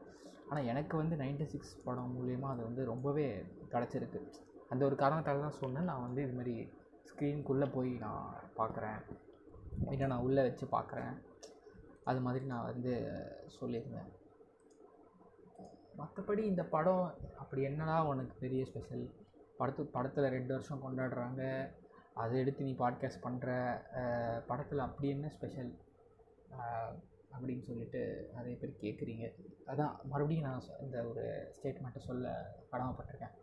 [0.48, 3.26] ஆனால் எனக்கு வந்து நைன்டி சிக்ஸ் படம் மூலிமா அது வந்து ரொம்பவே
[3.74, 4.20] கிடச்சிருக்கு.
[4.72, 5.88] அந்த ஒரு காரணத்தால் தான் சொன்னேன்.
[5.90, 6.56] நான் வந்து இதுமாரி
[7.10, 8.26] ஸ்க்ரீனுக்குள்ளே போய் நான்
[8.60, 9.00] பார்க்குறேன்
[9.92, 11.14] இல்லை நான் உள்ளே வச்சு பார்க்குறேன்
[12.10, 12.92] அது மாதிரி நான் வந்து
[13.58, 14.10] சொல்லியிருந்தேன்.
[16.00, 17.04] மற்றபடி இந்த படம்
[17.42, 19.04] அப்படி என்னடா உனக்கு பெரிய ஸ்பெஷல்
[19.58, 21.42] படத்து படத்தில் ரெண்டு வருஷம் கொண்டாடுறாங்க.
[22.14, 23.50] அதை எடுத்து நீ பாட்காஸ்ட் பண்ணுற
[24.46, 25.70] படத்தில் அப்படி என்ன ஸ்பெஷல்
[27.34, 28.00] அப்படின்னு சொல்லிட்டு
[28.34, 29.26] நிறைய பேர் கேட்குறீங்க
[29.66, 31.24] அதான் மறுபடியும் நான் இந்த ஒரு
[31.56, 32.34] ஸ்டேட்மெண்ட்டை சொல்ல
[32.72, 33.36] கடமைப்பட்டிருக்கேன்.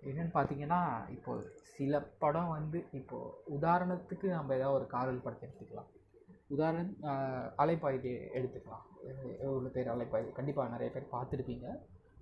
[0.00, 5.90] என்னென்னு பார்த்தீங்கன்னா இப்போது சில படம் வந்து இப்போது உதாரணத்துக்கு நம்ம ஏதாவது ஒரு காதல் படத்தை எடுத்துக்கலாம்.
[6.48, 8.84] உதாரணம் அலைப்பாயுது அலைப்பாயுதே எடுத்துக்கலாம்.
[9.46, 10.30] எவ்வளோ பேர் அலைப்பாயுது.
[10.32, 11.66] கண்டிப்பாக நிறைய பேர் பார்த்துருப்பீங்க.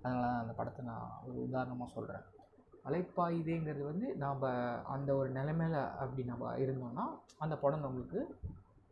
[0.01, 2.25] அதனால தான் அந்த படத்தை நான் ஒரு உதாரணமாக சொல்கிறேன்
[2.87, 4.43] அலைப்பாயுதேங்கிறது வந்து நாம்
[4.83, 7.05] அந்த ஒரு நிலைமையில அப்படி நம்ம இருந்தோம்னா
[7.37, 8.19] அந்த படம் நம்மளுக்கு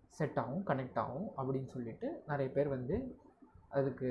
[0.10, 2.98] செட் ஆகும் கனெக்ட் ஆகும் அப்படின்னு சொல்லிட்டு நிறைய பேர் வந்து
[3.70, 4.10] அதுக்கு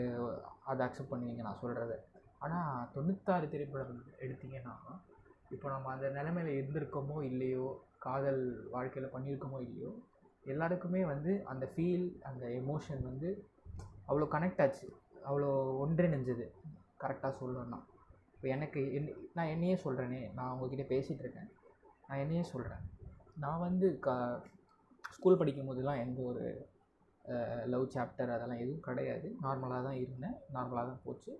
[0.64, 1.96] அதை அக்செப்ட் பண்ணுவீங்க நான் சொல்கிறது
[2.38, 4.74] ஆனால் தொண்ணூத்தாறு திரைப்படம் எடுத்தீங்கன்னா
[5.50, 9.92] இப்போ நம்ம அந்த நிலைமையில் இருந்திருக்கோமோ இல்லையோ காதல் வாழ்க்கையில் பண்ணியிருக்கோமோ இல்லையோ
[10.44, 13.28] எல்லாருக்குமே வந்து அந்த ஃபீல் அந்த எமோஷன் வந்து
[14.08, 14.86] அவ்வளோ கனெக்ட் ஆச்சு.
[15.28, 15.50] அவ்வளோ
[15.84, 16.46] ஒன்றிணைஞ்சது.
[17.00, 17.78] கரெக்டாக சொல்லணும்னா.
[18.44, 21.46] இப்போ எனக்கு என் நான் என்னையே சொல்கிறேனே நான் உங்ககிட்ட பேசிகிட்டு இருக்கேன்
[22.08, 22.82] நான் என்னையே சொல்கிறேன்
[23.42, 24.16] நான் வந்து க
[25.14, 26.42] ஸ்கூல் படிக்கும் போதெல்லாம் எந்த ஒரு
[27.74, 29.28] லவ் சாப்டர் அதெல்லாம் எதுவும் கிடையாது.
[29.44, 30.36] நார்மலாக தான் இருந்தேன்.
[30.56, 31.32] நார்மலாக தான் போச்சு.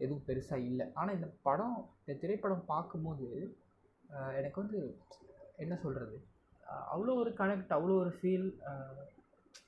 [0.00, 0.86] எதுவும் பெருசாக இல்லை.
[0.98, 3.30] ஆனால் இந்த படம் இந்த திரைப்படம் பார்க்கும்போது
[4.40, 4.82] எனக்கு வந்து
[5.64, 6.18] என்ன சொல்கிறது
[6.92, 8.48] அவ்வளோ ஒரு கனெக்ட் அவ்வளோ ஒரு ஃபீல்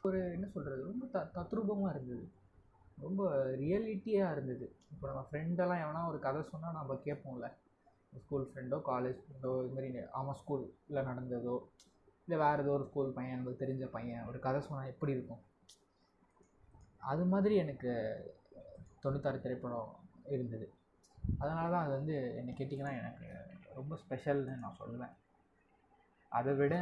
[0.08, 2.26] ஒரு என்ன சொல்கிறது ரொம்ப த தத்ரூபமாக இருந்தது.
[3.04, 3.23] ரொம்ப
[3.62, 4.66] ரியாலிட்டியாக இருந்தது.
[4.92, 7.49] இப்போ நம்ம ஃப்ரெண்டெல்லாம் எவனா ஒரு கதை சொன்னால் நம்ம கேட்போம்ல.
[8.23, 11.54] ஸ்கூல் ஃப்ரெண்டோ காலேஜ் ஃப்ரெண்டோ இது மாதிரி ஆமாம் ஸ்கூலில் நடந்ததோ
[12.25, 15.42] இல்லை வேறு ஏதோ ஒரு ஸ்கூல் பையன் நமக்கு தெரிஞ்ச பையன் ஒரு கதை சொன்னால் எப்படி இருக்கும்?
[17.11, 17.92] அது மாதிரி எனக்கு
[19.04, 19.90] தொண்ணூத்தாறு திரைப்படம்
[20.35, 20.66] இருந்தது.
[21.38, 23.26] அதனால தான் அது வந்து என்னை கேட்டிங்கன்னா எனக்கு
[23.78, 25.14] ரொம்ப ஸ்பெஷல்னு நான் சொல்லுவேன்.
[26.32, 26.75] அதை விட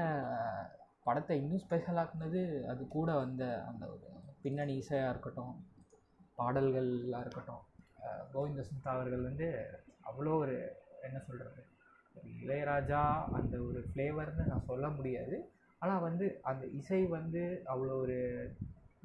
[1.07, 2.41] படத்தை இன்னும் ஸ்பெஷலாக்குனது
[2.73, 4.07] அது கூட வந்த அந்த ஒரு
[4.43, 5.55] பின்னணி இசையாக இருக்கட்டும்
[6.41, 7.65] பாடல்களாக இருக்கட்டும்
[8.35, 9.49] கோவிந்த சுந்தா அவர்கள் வந்து
[10.11, 10.57] அவ்வளோ ஒரு
[11.07, 11.63] என்ன சொல்கிறது
[12.41, 13.01] இளையராஜா
[13.39, 15.37] அந்த ஒரு ஃப்ளேவர்னு நான் சொல்ல முடியாது.
[15.83, 18.19] ஆனால் வந்து அந்த இசை வந்து அவ்வளோ ஒரு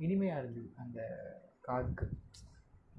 [0.05, 0.99] இனிமையாக இருந்தது அந்த
[1.67, 2.05] காதுக்கு.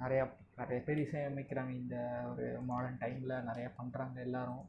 [0.02, 0.24] நிறையா
[0.60, 1.96] நிறைய பேர் இசையமைக்கிறாங்க இந்த
[2.30, 4.64] ஒரு மாடர்ன் டைமில் நிறையா பண்ணுறாங்க எல்லோரும்.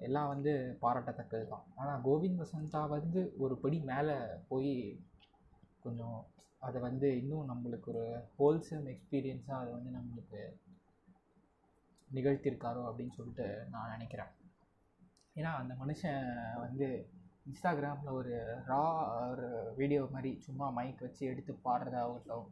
[0.00, 4.16] எல்லாம் வந்து பாராட்டத்தக்கது தான் ஆனால் கோவிந்த் வசந்தா வந்து ஒரு படி மேலே
[4.50, 4.74] போய்
[5.84, 6.18] கொஞ்சம்
[6.66, 8.04] அதை வந்து இன்னும் நம்மளுக்கு ஒரு
[8.38, 10.40] ஹோல்சம் எக்ஸ்பீரியன்ஸாக அதை வந்து நம்மளுக்கு
[12.08, 14.32] நிகழ்த்தியிருக்காரோ அப்படின்னு சொல்லிட்டு நான் நினைக்கிறேன்.
[15.36, 16.22] ஏன்னா அந்த மனுஷன்
[16.58, 16.86] வந்து
[17.46, 18.34] இன்ஸ்டாகிராமில் ஒரு
[18.68, 18.82] ரா
[19.30, 22.46] ஒரு வீடியோ மாதிரி சும்மா மைக் வச்சு எடுத்து பாடுறதாகட்டும்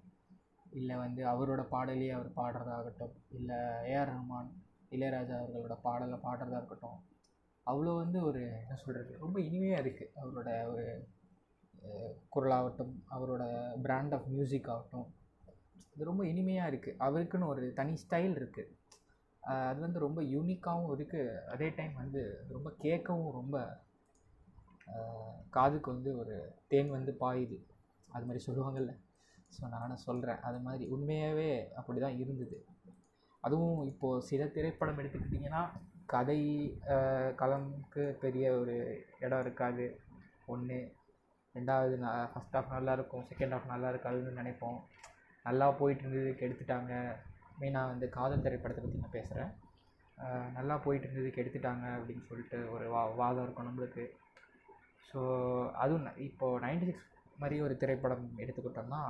[0.72, 3.58] இல்லை வந்து அவரோட பாடலையே அவர் பாடுறதாகட்டும் இல்லை
[3.92, 4.50] ஏஆர் ரஹ்மான்
[4.90, 7.00] இளையராஜா அவர்களோட பாடலை பாடுறதா இருக்கட்டும்
[7.66, 10.84] அவ்வளோ வந்து ஒரு என்ன சொல்கிறது ரொம்ப இனிமையாக இருக்குது அவரோட ஒரு
[12.34, 13.44] குரலாகட்டும் அவரோட
[13.84, 15.08] பிராண்ட் ஆஃப் மியூசிக் ஆகட்டும்.
[15.94, 18.72] இது ரொம்ப இனிமையாக இருக்குது அவருக்குன்னு ஒரு தனி ஸ்டைல் இருக்குது
[19.68, 22.20] அது வந்து ரொம்ப யூனிக்காகவும் இருக்குது அதே டைம் வந்து
[22.54, 23.56] ரொம்ப கேட்கவும் ரொம்ப
[25.56, 26.36] காதுக்கு வந்து ஒரு
[26.72, 27.58] தேன் வந்து பாயுது.
[28.14, 28.92] அது மாதிரி சொல்லுவாங்கள்ல
[29.56, 32.56] ஸோ நானும் சொல்கிறேன் அது மாதிரி உண்மையாகவே அப்படி தான் இருந்தது.
[33.44, 35.62] அதுவும் இப்போது சில திரைப்படம் எடுத்துக்கிட்டிங்கன்னா
[36.12, 36.40] கதை
[37.40, 38.76] களம்க்கு பெரிய ஒரு
[39.24, 39.86] இடம் இருக்காது.
[40.54, 40.78] ஒன்று
[41.54, 44.78] ரெண்டாவது நான் ஃபஸ்ட் ஹாஃப் நல்லா இருக்கும் செகண்ட் ஹாஃப் நல்லா இருக்காதுன்னு நினைப்போம்.
[45.44, 46.92] நல்லா போயிட்டு இருந்ததுக்கு எடுத்துட்டாங்க
[47.60, 49.52] மெயினாக வந்து காதல் திரைப்படத்தை பற்றி நான் பேசுகிறேன்
[50.56, 54.04] நல்லா போயிட்டு இருந்ததுக்கு எடுத்துட்டாங்க அப்படின்னு சொல்லிட்டு ஒரு வா வாதம் இருக்கும் நம்மளுக்கு.
[55.08, 55.20] ஸோ
[55.82, 57.08] அதுவும் இப்போது நைன்டி சிக்ஸ்
[57.42, 59.02] மாதிரி ஒரு திரைப்படம் எடுத்துக்கிட்டோம்னா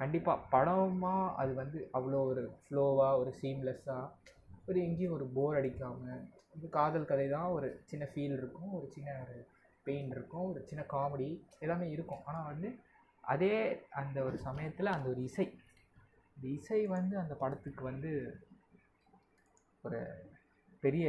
[0.00, 4.10] கண்டிப்பாக படமாக அது வந்து அவ்வளோ ஒரு ஃப்ளோவாக ஒரு சீம்லெஸ்ஸாக
[4.68, 6.24] ஒரு எங்கேயும் ஒரு போர் அடிக்காமல்
[6.76, 9.36] காதல் கதை தான் ஒரு சின்ன ஃபீல் இருக்கும் ஒரு சின்ன ஒரு
[9.88, 11.28] பெயின் இருக்கும் ஒரு சின்ன காமெடி
[11.64, 12.24] எல்லாமே இருக்கும்.
[12.28, 12.68] ஆனால் வந்து
[13.34, 13.54] அதே
[14.00, 15.46] அந்த ஒரு சமயத்தில் அந்த ஒரு இசை
[16.36, 18.10] இந்த இசை வந்து அந்த படத்துக்கு வந்து
[19.86, 20.00] ஒரு
[20.84, 21.06] பெரிய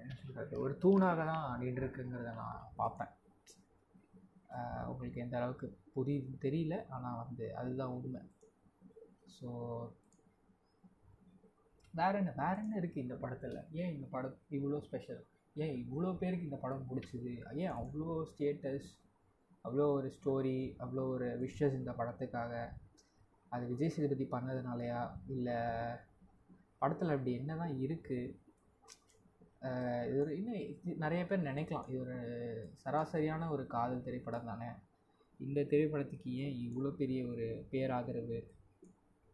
[0.00, 3.12] என்ன சொல்கிறது ஒரு தூணாக தான் நின்றுருக்குங்கிறத நான் பார்ப்பேன்.
[4.90, 8.22] உங்களுக்கு எந்த அளவுக்கு புரியுதுன்னு தெரியல ஆனால் வந்து அதுதான் உண்மை.
[9.36, 9.48] ஸோ
[12.00, 13.58] வேற என்ன வேற என்ன இருக்குது இந்த படத்தில்?
[13.80, 15.22] ஏன் இந்த படம் இவ்வளோ ஸ்பெஷல்
[15.56, 17.32] ஏன் இவ்வளோ பேருக்கு இந்த படம் பிடிச்சிது?
[17.62, 18.90] ஏன் அவ்வளோ ஸ்டேட்டஸ்
[19.66, 22.52] அவ்வளோ ஒரு ஸ்டோரி அவ்வளோ ஒரு விஷஸ் இந்த படத்துக்காக?
[23.54, 25.00] அது விஜய் சேதுபதி பண்ணதுனாலயா?
[25.34, 25.58] இல்லை
[26.82, 28.38] படத்தில் அப்படி என்ன தான் இருக்குது
[30.08, 31.84] இது ஒரு இன்னும் நிறைய பேர் நினைக்கலாம்.
[31.90, 32.16] இது ஒரு
[32.84, 34.70] சராசரியான ஒரு காதல் திரைப்படம் தானே?
[35.40, 38.38] இந்த திரைப்படத்துக்கு ஏன் இவ்வளோ பெரிய ஒரு பேராதரவு?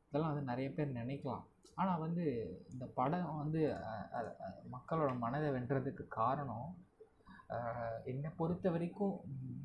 [0.09, 1.45] இதெல்லாம் வந்து நிறைய பேர் நினைக்கலாம்.
[1.81, 2.25] ஆனால் வந்து
[2.73, 3.61] இந்த படம் வந்து
[4.75, 6.69] மக்களோட மனதை வென்றதுக்கு காரணம்
[8.11, 9.15] என்னை பொறுத்த வரைக்கும்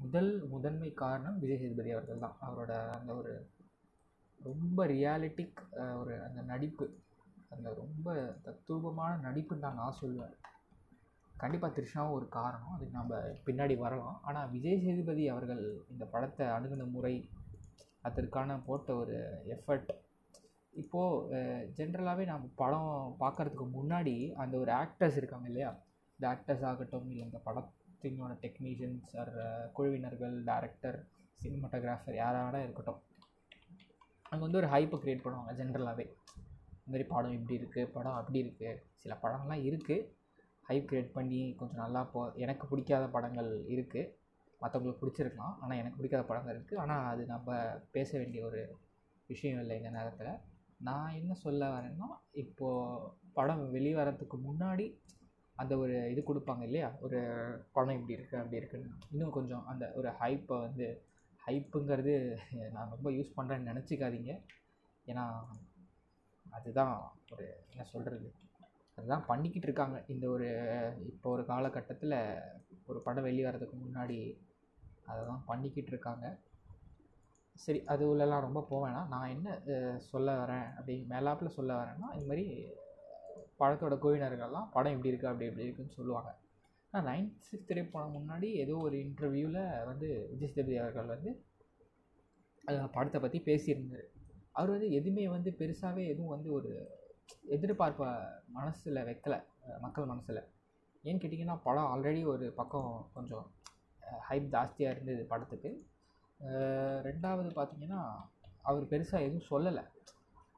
[0.01, 2.37] முதல் முதன்மை காரணம் விஜய் சேதுபதி அவர்கள் தான்.
[2.47, 3.33] அவரோட அந்த ஒரு
[4.41, 5.59] ரொம்ப ரியாலிட்டிக்
[6.01, 6.85] ஒரு அந்த நடிப்பு
[7.55, 8.07] அந்த ரொம்ப
[8.45, 10.35] தத்ரூபமான நடிப்புன்னு தான் நான் சொல்லுவேன்
[11.41, 12.73] கண்டிப்பாக த்ரிஷாவும் ஒரு காரணம்.
[12.75, 14.17] அதுக்கு நம்ம பின்னாடி வரலாம்.
[14.27, 17.15] ஆனால் விஜய் சேதுபதி அவர்கள் இந்த படத்தை அணுகுன முறை
[18.09, 19.17] அதற்கான போட்ட ஒரு
[19.55, 19.91] எஃபர்ட்
[20.81, 21.39] இப்போது
[21.77, 22.91] ஜென்ரலாகவே நம்ம படம்
[23.23, 25.69] பார்க்கறதுக்கு முன்னாடி அந்த ஒரு ஆக்டர்ஸ் இருக்காங்க இல்லையா?
[26.15, 29.33] இந்த ஆக்டர்ஸ் ஆகட்டும் இல்லை இந்த படத்தினோட டெக்னீஷியன்ஸ் ஆர்
[29.77, 30.97] குழுவினர்கள் டேரக்டர்
[31.43, 33.01] சினிமாட்டோகிராஃபர் யாராக இருக்கட்டும்.
[34.31, 36.05] அங்கே வந்து ஒரு ஹைப்பை க்ரியேட் பண்ணுவாங்க ஜென்ரலாகவே
[36.77, 40.07] இந்த மாதிரி படம் இப்படி இருக்குது படம் அப்படி இருக்குது சில படங்கள்லாம் இருக்குது
[40.69, 44.09] ஹைப் க்ரியேட் பண்ணி கொஞ்சம் நல்லா போ எனக்கு பிடிக்காத படங்கள் இருக்குது
[44.61, 45.55] மற்றவங்களுக்கு பிடிச்சிருக்கலாம்.
[45.61, 47.55] ஆனால் எனக்கு பிடிக்காத படங்கள் இருக்குது ஆனால் அது நம்ம
[47.95, 48.61] பேச வேண்டிய ஒரு
[49.31, 50.31] விஷயம் இல்லை இந்த நேரத்தில்.
[50.87, 52.07] நான் என்ன சொல்ல வரேன்னா
[52.43, 54.85] இப்போது படம் வெளிவரத்துக்கு முன்னாடி
[55.61, 56.89] அந்த ஒரு இது கொடுப்பாங்க இல்லையா?
[57.05, 57.19] ஒரு
[57.75, 58.89] படம் இப்படி இருக்குது அப்படி இருக்குன்னு.
[59.11, 60.85] இன்னும் கொஞ்சம் அந்த ஒரு ஹைப்பை வந்து
[61.45, 62.13] ஹைப்புங்கிறது
[62.75, 64.33] நான் ரொம்ப யூஸ் பண்ணுறேன்னு நினச்சிக்காதீங்க.
[65.05, 65.25] ஏன்னா
[66.57, 66.95] அதுதான்
[67.33, 68.27] ஒரு என்ன சொல்கிறது
[68.97, 69.97] அதுதான் பண்ணிக்கிட்டு இருக்காங்க.
[70.13, 70.49] இந்த ஒரு
[71.11, 72.17] இப்போ ஒரு காலகட்டத்தில்
[72.89, 74.19] ஒரு படம் வெளிவரதுக்கு முன்னாடி
[75.05, 76.25] அதை தான் பண்ணிக்கிட்டு இருக்காங்க.
[77.55, 79.49] சரி அது உள்ளலாம் ரொம்ப போவேனா நான் என்ன
[80.11, 82.45] சொல்ல வரேன் அப்படி மேலாப்பில் சொல்ல வரேன்னா இந்த மாதிரி
[83.59, 86.31] படத்தோட குழுவினர்கள்லாம் படம் இப்படி இருக்குது அப்படி இப்படி இருக்குன்னு சொல்லுவாங்க.
[86.93, 89.61] ஆனால் நைன்த் சிக்ஸ் திரைப்படம் முன்னாடி ஏதோ ஒரு இன்டர்வியூவில்
[89.91, 91.31] வந்து விஜய் சேதுபதி அவர்கள் வந்து
[92.95, 94.09] படத்தை பற்றி பேசியிருந்தார்.
[94.57, 96.71] அவர் வந்து எதுவுமே வந்து பெருசாகவே எதுவும் வந்து ஒரு
[97.55, 98.09] எதிர்பார்ப்பை
[98.57, 99.39] மனசில் வைக்கலை
[99.85, 100.41] மக்கள் மனசில்.
[101.03, 103.45] ஏன்னு கேட்டிங்கன்னா படம் ஆல்ரெடி ஒரு பக்கம் கொஞ்சம்
[104.27, 105.71] ஹைப் ஜாஸ்தியாக இருந்தது படத்துக்கு.
[107.07, 108.01] ரெண்டாவது பார்த்தீங்கன்னா
[108.61, 109.83] அவர் பெருசாக எதுவும் சொல்லலை.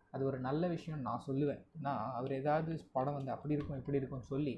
[0.09, 1.63] அது ஒரு நல்ல விஷயம் நான் சொல்லுவேன்.
[1.85, 4.55] நான் அவர் ஏதாவது படம் வந்து அப்படி இருக்கும் இப்படி இருக்கும்னு சொல்லி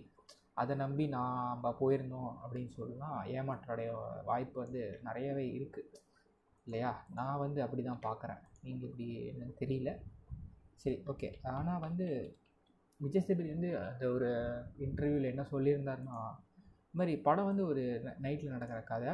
[0.54, 3.90] அதை நம்பி நாம் போயிருந்தோம் அப்படின்னு சொல்லலாம் ஏமாற்றடைய
[4.24, 5.92] வாய்ப்பு வந்து நிறையவே இருக்குது
[6.64, 7.06] இல்லையா?
[7.14, 8.42] நான் வந்து அப்படி தான் பார்க்குறேன்.
[8.62, 9.92] நீங்கள் இப்படி என்னன்னு தெரியல.
[10.84, 11.30] சரி ஓகே.
[11.44, 12.38] ஆனால் வந்து
[13.00, 14.30] விஜய் சேபதி வந்து அந்த ஒரு
[14.86, 16.20] இன்டர்வியூவில் என்ன சொல்லியிருந்தாருன்னா
[16.86, 17.84] இந்த மாதிரி படம் வந்து ஒரு
[18.22, 19.14] நைட்டில் நடக்கிற கதை.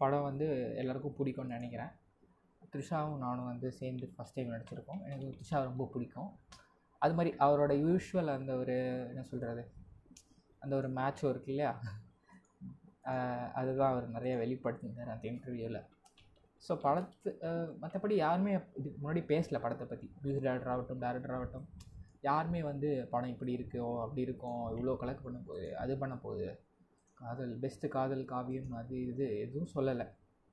[0.00, 0.46] படம் வந்து
[0.80, 1.92] எல்லாருக்கும் பிடிக்கும்னு நினைக்கிறேன்.
[2.72, 5.00] த்ரிஷாவும் நானும் வந்து சேர்ந்து ஃபஸ்ட் டைம் நடிச்சிருக்கோம்.
[5.08, 6.30] எனக்கு த்ரிஷா ரொம்ப பிடிக்கும்.
[7.02, 8.76] அது மாதிரி அவரோட யூஷுவல் அந்த ஒரு
[9.12, 9.62] என்ன சொல்கிறது
[10.64, 11.72] அந்த ஒரு மேட்சும் இருக்கு இல்லையா?
[13.60, 15.80] அதுதான் அவர் நிறைய வெளிப்படுத்தினார் அந்த இன்டர்வியூவில்
[16.62, 17.30] ஸோ படத்து
[17.82, 21.66] மற்றபடி யாருமே இதுக்கு முன்னாடி பேசல படத்தை பற்றி மியூசிக் டேரக்டர் ஆகட்டும் டேரக்டர் ஆகட்டும்.
[22.28, 26.48] யாருமே வந்து படம் இப்படி இருக்கோ அப்படி இருக்கும் இவ்வளோ கலெக்ட் பண்ண போகுது அது பண்ண போகுது
[27.20, 30.06] காதல் பெஸ்ட்டு காதல் காவியம் அது இது எதுவும் சொல்லலை.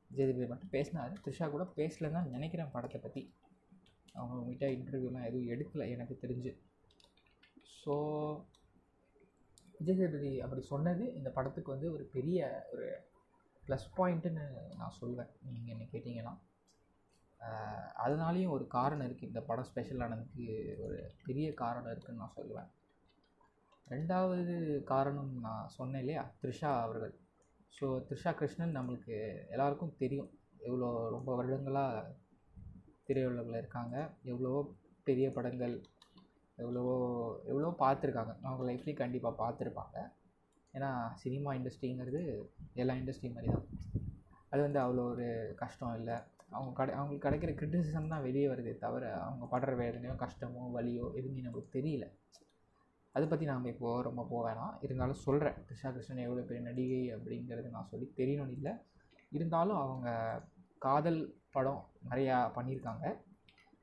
[0.10, 1.13] ஜெயதிபதி மட்டும் பேசினார்.
[1.23, 3.21] த்ரிஷா கூட பேசலன்னு தான் நினைக்கிறேன் படத்தை பற்றி
[4.19, 6.51] அவங்க கிட்ட இன்டர்வியூலாம் எதுவும் எடுக்கலை எனக்கு தெரிஞ்சு.
[7.82, 7.93] ஸோ
[9.80, 12.88] விஜய் சேதுபதி அப்படி சொன்னது இந்த படத்துக்கு வந்து ஒரு பெரிய ஒரு
[13.63, 14.45] ப்ளஸ் பாயிண்ட்டுன்னு
[14.82, 15.32] நான் சொல்வேன்.
[15.56, 16.34] நீங்கள் என்ன கேட்டிங்கன்னா.
[18.06, 20.45] அதனாலேயும் ஒரு காரணம் இருக்குது இந்த படம் ஸ்பெஷலானதுக்கு
[20.86, 22.69] ஒரு பெரிய காரணம் இருக்குதுன்னு நான் சொல்லுவேன்
[23.89, 26.23] ரெண்டாவது காரணம் நான் சொன்னேன் இல்லையா?
[26.41, 27.13] த்ரிஷா அவர்கள்.
[27.78, 29.15] ஸோ த்ரிஷா கிருஷ்ணன் நம்மளுக்கு
[29.50, 30.30] எல்லாருக்கும் தெரியும்.
[30.67, 32.15] எவ்வளோ ரொம்ப வருடங்களாக
[33.08, 33.95] திரையுலகில் இருக்காங்க.
[34.23, 34.62] எவ்வளவோ
[35.04, 35.76] பெரிய படங்கள்
[36.58, 36.95] எவ்வளவோ
[37.45, 38.34] எவ்வளோ பார்த்துருக்காங்க.
[38.43, 39.97] அவங்க லைஃப்லேயும் கண்டிப்பாக பார்த்துருப்பாங்க.
[40.73, 42.21] ஏன்னா சினிமா இண்டஸ்ட்ரிங்கிறது
[42.73, 43.67] எல்லா இண்டஸ்ட்ரி மாதிரி தான்.
[44.50, 46.17] அது வந்து அவ்வளோ ஒரு கஷ்டம் இல்லை.
[46.50, 51.41] அவங்க கடை அவங்களுக்கு கிடைக்கிற கிரிட்டிசிசம் தான் வெளியே வருதே தவிர அவங்க படுற வேதனையோ கஷ்டமோ வலியோ எதுவுமே
[51.45, 52.06] நம்மளுக்கு தெரியல.
[53.15, 54.74] அதை பற்றி நாம் இப்போது ரொம்ப போக வேணாம்.
[54.86, 58.74] இருந்தாலும் சொல்கிறேன் த்ரிஷா கிருஷ்ணன் எவ்வளோ பெரிய நடிகை அப்படிங்கிறது நான் சொல்லி தெரியணும்னு இல்லை.
[59.38, 60.10] இருந்தாலும் அவங்க
[60.86, 61.22] காதல்
[61.56, 63.06] படம் நிறையா பண்ணியிருக்காங்க.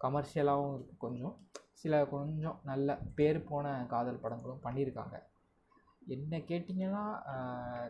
[0.05, 1.35] கமர்ஷியலாகவும் இருக்குது கொஞ்சம்.
[1.83, 5.17] சில கொஞ்சம் நல்ல பேர் போன காதல் படங்களும் பண்ணியிருக்காங்க.
[6.17, 7.03] என்ன கேட்டிங்கன்னா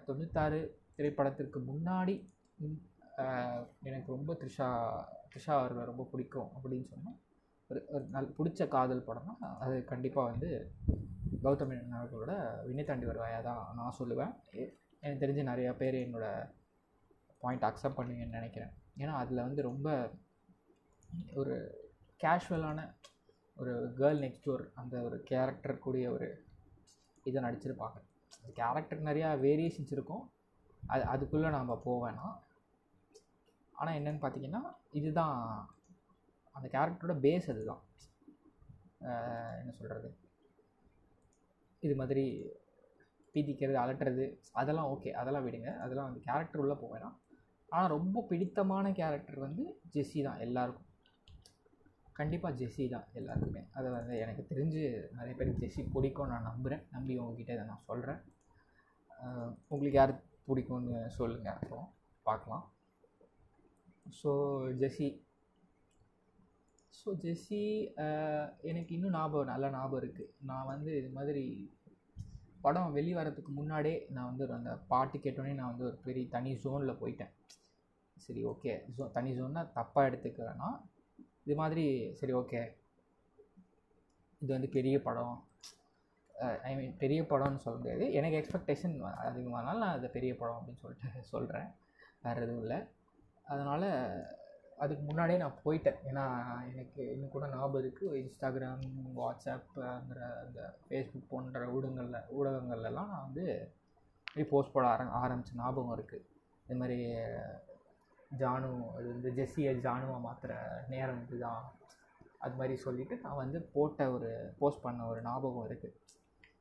[0.06, 0.60] தொண்ணூத்தாறு
[0.96, 2.14] திரைப்படத்திற்கு முன்னாடி
[3.88, 4.68] எனக்கு ரொம்ப த்ரிஷா
[5.30, 7.18] த்ரிஷா அவர்களை ரொம்ப பிடிக்கும் அப்படின்னு சொன்னால்
[7.70, 10.50] ஒரு ஒரு நல் பிடிச்ச காதல் படம்னா அது கண்டிப்பாக வந்து
[11.42, 12.32] கௌதம் அவர்களோட
[12.66, 14.32] வினை தாண்டி வருவாயா தான் நான் சொல்லுவேன்.
[15.00, 16.26] எனக்கு தெரிஞ்ச நிறையா பேர் என்னோட
[17.42, 18.72] பாயிண்ட் அக்செப்ட் பண்ணுவீங்கன்னு நினைக்கிறேன்.
[18.98, 19.88] ஏன்னா அதில் வந்து ரொம்ப
[21.34, 21.56] ஒரு
[22.22, 22.80] கேஷுவலான
[23.56, 26.28] ஒரு கேர்ள் நெக்ஸ்ட் டோர் அந்த ஒரு கேரக்டர் கூடிய ஒரு
[27.24, 27.98] இதை நடிச்சிருப்பாங்க.
[28.38, 30.24] அந்த கேரக்டர் நிறையா வேரியேஷன்ஸ் இருக்கும்.
[30.86, 32.36] அது அதுக்குள்ளே நாம் வேணாம்.
[33.72, 35.38] ஆனால் என்னன்னு பார்த்தீங்கன்னா இதுதான்
[36.52, 37.82] அந்த கேரக்டரோட பேஸ் அதுதான்.
[39.60, 40.22] என்ன சொல்கிறது
[41.86, 42.24] இது மாதிரி
[43.34, 44.24] பீதிக்கிறது அலட்டுறது
[44.60, 45.70] அதெல்லாம் ஓகே அதெல்லாம் விடுங்க.
[45.84, 46.98] அதெல்லாம் வந்து கேரக்டர் உள்ளே போக
[47.74, 49.62] ஆனால் ரொம்ப பிடித்தமான கேரக்டர் வந்து
[49.94, 50.88] ஜெஸ்ஸி தான் எல்லாருக்கும்.
[52.18, 53.62] கண்டிப்பாக ஜெஸ்ஸி தான் எல்லாருக்குமே.
[53.76, 54.82] அதை வந்து எனக்கு தெரிஞ்சு
[55.16, 58.20] நிறைய பேருக்கு ஜெஸ்ஸி பிடிக்கும் நான் நம்புகிறேன் நம்பி உங்ககிட்ட இதை நான் சொல்கிறேன்
[59.72, 60.12] உங்களுக்கு யார்
[60.48, 61.88] பிடிக்கும்னு சொல்லுங்கள் அப்புறம்
[62.28, 62.64] பார்க்கலாம்.
[64.20, 64.30] ஸோ
[64.82, 65.08] ஜெஸ்ஸி
[66.98, 67.62] ஸோ ஜெஸ்ஸி
[68.70, 71.44] எனக்கு இன்னும் ஞாபகம் நல்ல ஞாபகம் இருக்குது நான் வந்து இது மாதிரி
[72.64, 76.50] படம் வெளி வரதுக்கு முன்னாடியே நான் வந்து ஒரு அந்த பாட்டு கேட்டோன்னே நான் வந்து ஒரு பெரிய தனி
[76.64, 77.32] ஜோனில் போயிட்டேன்.
[78.24, 80.70] சரி ஓகே ஜோ தனி ஜோன்னா தப்பாக எடுத்துக்கிறேன்னா
[81.46, 81.84] இது மாதிரி
[82.20, 82.60] சரி ஓகே
[84.42, 85.36] இது வந்து பெரிய படம்.
[86.68, 88.06] ஐ மீன் பெரிய படம்னு சொல்ல முடியாது.
[88.18, 88.94] எனக்கு எக்ஸ்பெக்டேஷன்
[89.28, 91.68] அதிகமானாலும் நான் அது பெரிய படம் அப்படின்னு சொல்லிட்டு சொல்கிறேன்
[92.24, 92.78] வேறு எதுவும் இல்லை.
[93.52, 93.88] அதனால்
[94.82, 95.98] அதுக்கு முன்னாடியே நான் போயிட்டேன்.
[96.10, 96.24] ஏன்னா
[96.72, 98.84] எனக்கு இன்னும் கூட ஞாபகம் இருக்குது இன்ஸ்டாகிராம்
[99.20, 103.46] வாட்ஸ்அப்புங்கிற அந்த ஃபேஸ்புக் போன்ற ஊடகங்களில் ஊடகங்கள்லாம் நான் வந்து
[104.28, 106.24] இப்படி போஸ்ட் போட ஆரம் ஆரம்பித்த ஞாபகம் இருக்குது
[106.66, 106.98] இது மாதிரி
[108.40, 110.52] ஜானு அது வந்து ஜெஸ்ஸியை ஜானுவை மாற்றுற
[110.92, 111.64] நேரம் இதுதான்.
[112.44, 116.00] அது மாதிரி சொல்லிவிட்டு நான் வந்து போட்ட ஒரு போஸ்ட் பண்ண ஒரு ஞாபகம் இருக்குது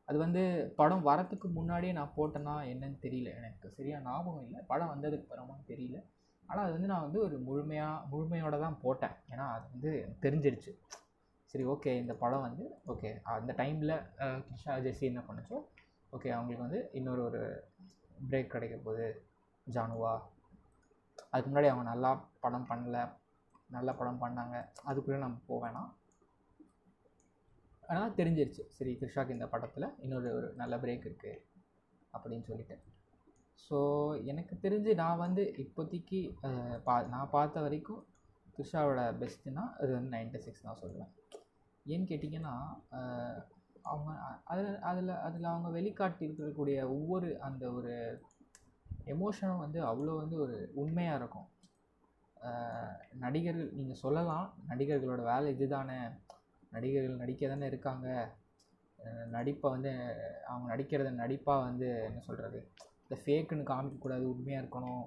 [0.09, 0.41] அது வந்து
[0.79, 3.67] படம் வரத்துக்கு முன்னாடியே நான் போட்டேன்னா என்னன்னு தெரியல எனக்கு.
[3.77, 4.59] சரியாக ஞாபகம் இல்லை.
[4.71, 5.97] படம் வந்ததுக்கு அப்புறமான்னு தெரியல.
[6.49, 9.15] ஆனால் அது வந்து நான் வந்து ஒரு முழுமையாக முழுமையோடு தான் போட்டேன்.
[9.33, 9.91] ஏன்னா அது வந்து
[10.25, 10.71] தெரிஞ்சிருச்சு.
[11.51, 13.95] சரி ஓகே இந்த படம் வந்து ஓகே அந்த டைமில்
[14.47, 15.57] கிருஷ்ணா ஜெஸ்ஸி என்ன பண்ணுச்சோ
[16.15, 17.41] ஓகே அவங்களுக்கு வந்து இன்னொரு ஒரு
[18.29, 19.07] பிரேக் கிடைக்க போகுது.
[19.75, 20.13] ஜானுவா.
[21.31, 22.11] அதுக்கு முன்னாடி அவங்க நல்லா
[22.43, 22.97] படம் பண்ணல.
[23.75, 24.55] நல்ல படம் பண்ணாங்க.
[24.89, 25.91] அதுக்குள்ளே நம்ம போவேணாம்
[27.93, 28.63] ஆனால் தெரிஞ்சிருச்சு.
[28.77, 31.41] சரி த்ரிஷாக்கு இந்த படத்தில் இன்னொரு ஒரு நல்ல பிரேக் இருக்குது
[32.13, 32.75] அப்படின்னு சொல்லிட்டு.
[33.59, 33.77] ஸோ
[34.31, 36.19] எனக்கு தெரிஞ்சு நான் வந்து இப்போதைக்கு
[36.87, 38.01] பா நான் பார்த்த வரைக்கும்
[38.57, 41.11] துஷாவோட பெஸ்ட்டுனா அது வந்து நைன்டி சிக்ஸ் தான் சொல்லுவேன்.
[41.85, 42.53] ஏன்னு கேட்டிங்கன்னா
[43.91, 44.11] அவங்க
[44.51, 47.93] அதில் அதில் அதில் அவங்க வெளிக்காட்டி இருக்கக்கூடிய ஒவ்வொரு அந்த ஒரு
[49.13, 51.47] எமோஷனும் வந்து அவ்வளோ வந்து ஒரு உண்மையாக இருக்கும்.
[53.23, 55.97] நடிகர்கள் நீங்கள் சொல்லலாம் நடிகர்களோட வேலை இது தானே
[56.71, 58.07] நடிகர்கள் நடிக்க தானே இருக்காங்க.
[59.35, 59.91] நடிப்பை வந்து
[60.49, 62.59] அவங்க நடிக்கிறத நடிப்பாக வந்து என்ன சொல்கிறது
[63.13, 65.03] இதை ஃபேக்குன்னு காமிக்கக்கூடாது உண்மையாக இருக்கணும்.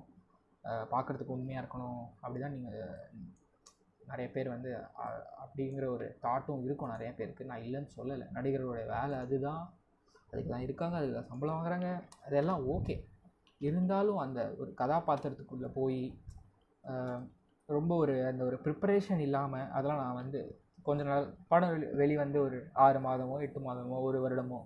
[0.93, 2.03] பார்க்குறதுக்கு உண்மையாக இருக்கணும்.
[2.23, 2.77] அப்படி தான் நீங்கள்
[4.01, 4.71] நிறைய பேர் வந்து
[5.45, 7.49] அப்படிங்கிற ஒரு தாட்டும் இருக்கும் நிறைய பேருக்கு.
[7.51, 8.27] நான் இல்லைன்னு சொல்லலை.
[8.37, 9.63] நடிகர்களுடைய வேலை அதுதான்.
[10.31, 11.89] அதுக்கு தான் இருக்காங்க அதுக்கு தான் சம்பளம் வாங்குறாங்க.
[12.27, 12.97] அதெல்லாம் ஓகே.
[13.61, 16.01] இருந்தாலும் அந்த ஒரு கதாபாத்திரத்துக்குள்ளே போய்
[17.69, 20.41] ரொம்ப ஒரு அந்த ஒரு ப்ரிப்பரேஷன் இல்லாமல் அதெல்லாம் நான் வந்து
[20.89, 24.61] கொஞ்ச நாள் படம் வெளி வெளிவந்து ஒரு ஆறு மாதமோ எட்டு மாதமோ ஒரு வருடமோ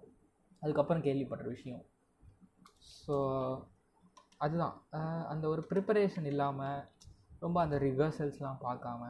[0.63, 1.83] அதுக்கப்புறம் கேள்விப்படுற விஷயம்.
[2.99, 3.17] ஸோ
[4.45, 4.77] அதுதான்.
[5.33, 6.81] அந்த ஒரு ப்ரிப்பரேஷன் இல்லாமல்
[7.45, 9.03] ரொம்ப அந்த ரிஹர்சல்ஸ்லாம் பார்க்காம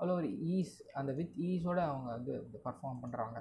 [0.00, 3.38] அவ்வளோ ஒரு ஈஸ் அந்த வித் ஈஸோடு அவங்க வந்து பர்ஃபார்ம் பண்ணுறாங்க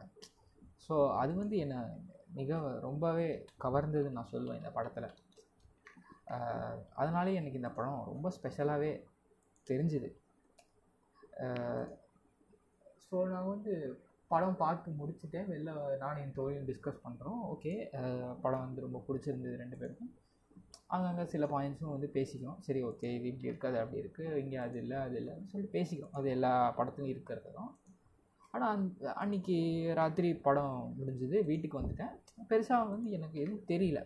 [0.86, 1.80] ஸோ அது வந்து என்னை
[2.40, 3.28] மிக ரொம்பவே
[3.64, 5.10] கவர்ந்ததுன்னு நான் சொல்லுவேன் இந்த படத்தில்.
[7.02, 8.92] அதனாலே எனக்கு இந்த படம் ரொம்ப ஸ்பெஷலாகவே
[9.68, 10.10] தெரிஞ்சுது.
[13.06, 13.74] ஸோ நான் வந்து
[14.34, 15.72] படம் பார்த்து முடிச்சுட்டேன் வெளில
[16.04, 17.74] நானும் என் தோழியும் டிஸ்கஸ் பண்ணுறோம் ஓகே
[18.44, 20.12] படம் வந்து ரொம்ப பிடிச்சிருந்தது ரெண்டு பேருக்கும்.
[20.96, 22.58] அங்கங்கே சில பாயிண்ட்ஸும் வந்து பேசிக்கிறோம்.
[22.66, 26.14] சரி ஓகே இது இப்படி இருக்குது அது அப்படி இருக்குது இங்கே அது இல்லை அது இல்லைன்னு சொல்லிட்டு பேசிக்கிறோம்.
[26.20, 27.72] அது எல்லா படத்துலையும் இருக்கிறது தான்.
[28.56, 28.84] ஆனால் அந்
[29.22, 29.58] அன்றைக்கி
[30.00, 31.38] ராத்திரி படம் முடிஞ்சது.
[31.50, 32.14] வீட்டுக்கு வந்துட்டேன்.
[32.52, 34.02] பெருசாக வந்து எனக்கு எதுவும் தெரியல.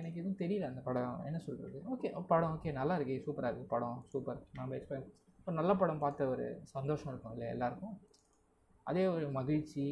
[0.00, 1.16] எனக்கு எதுவும் தெரியல அந்த படம்.
[1.28, 3.16] என்ன சொல்கிறது ஓகே படம் ஓகே நல்லா இருக்கு.
[3.26, 4.40] சூப்பராக இருக்குது படம் சூப்பர்.
[4.58, 7.96] நம்ம எக்ஸ்பெக்ட் இப்போ நல்ல படம் பார்த்த ஒரு சந்தோஷம் இருக்கும் இல்லை எல்லாருக்கும்.
[8.86, 9.84] அதே ஒரு மகிழ்ச்சி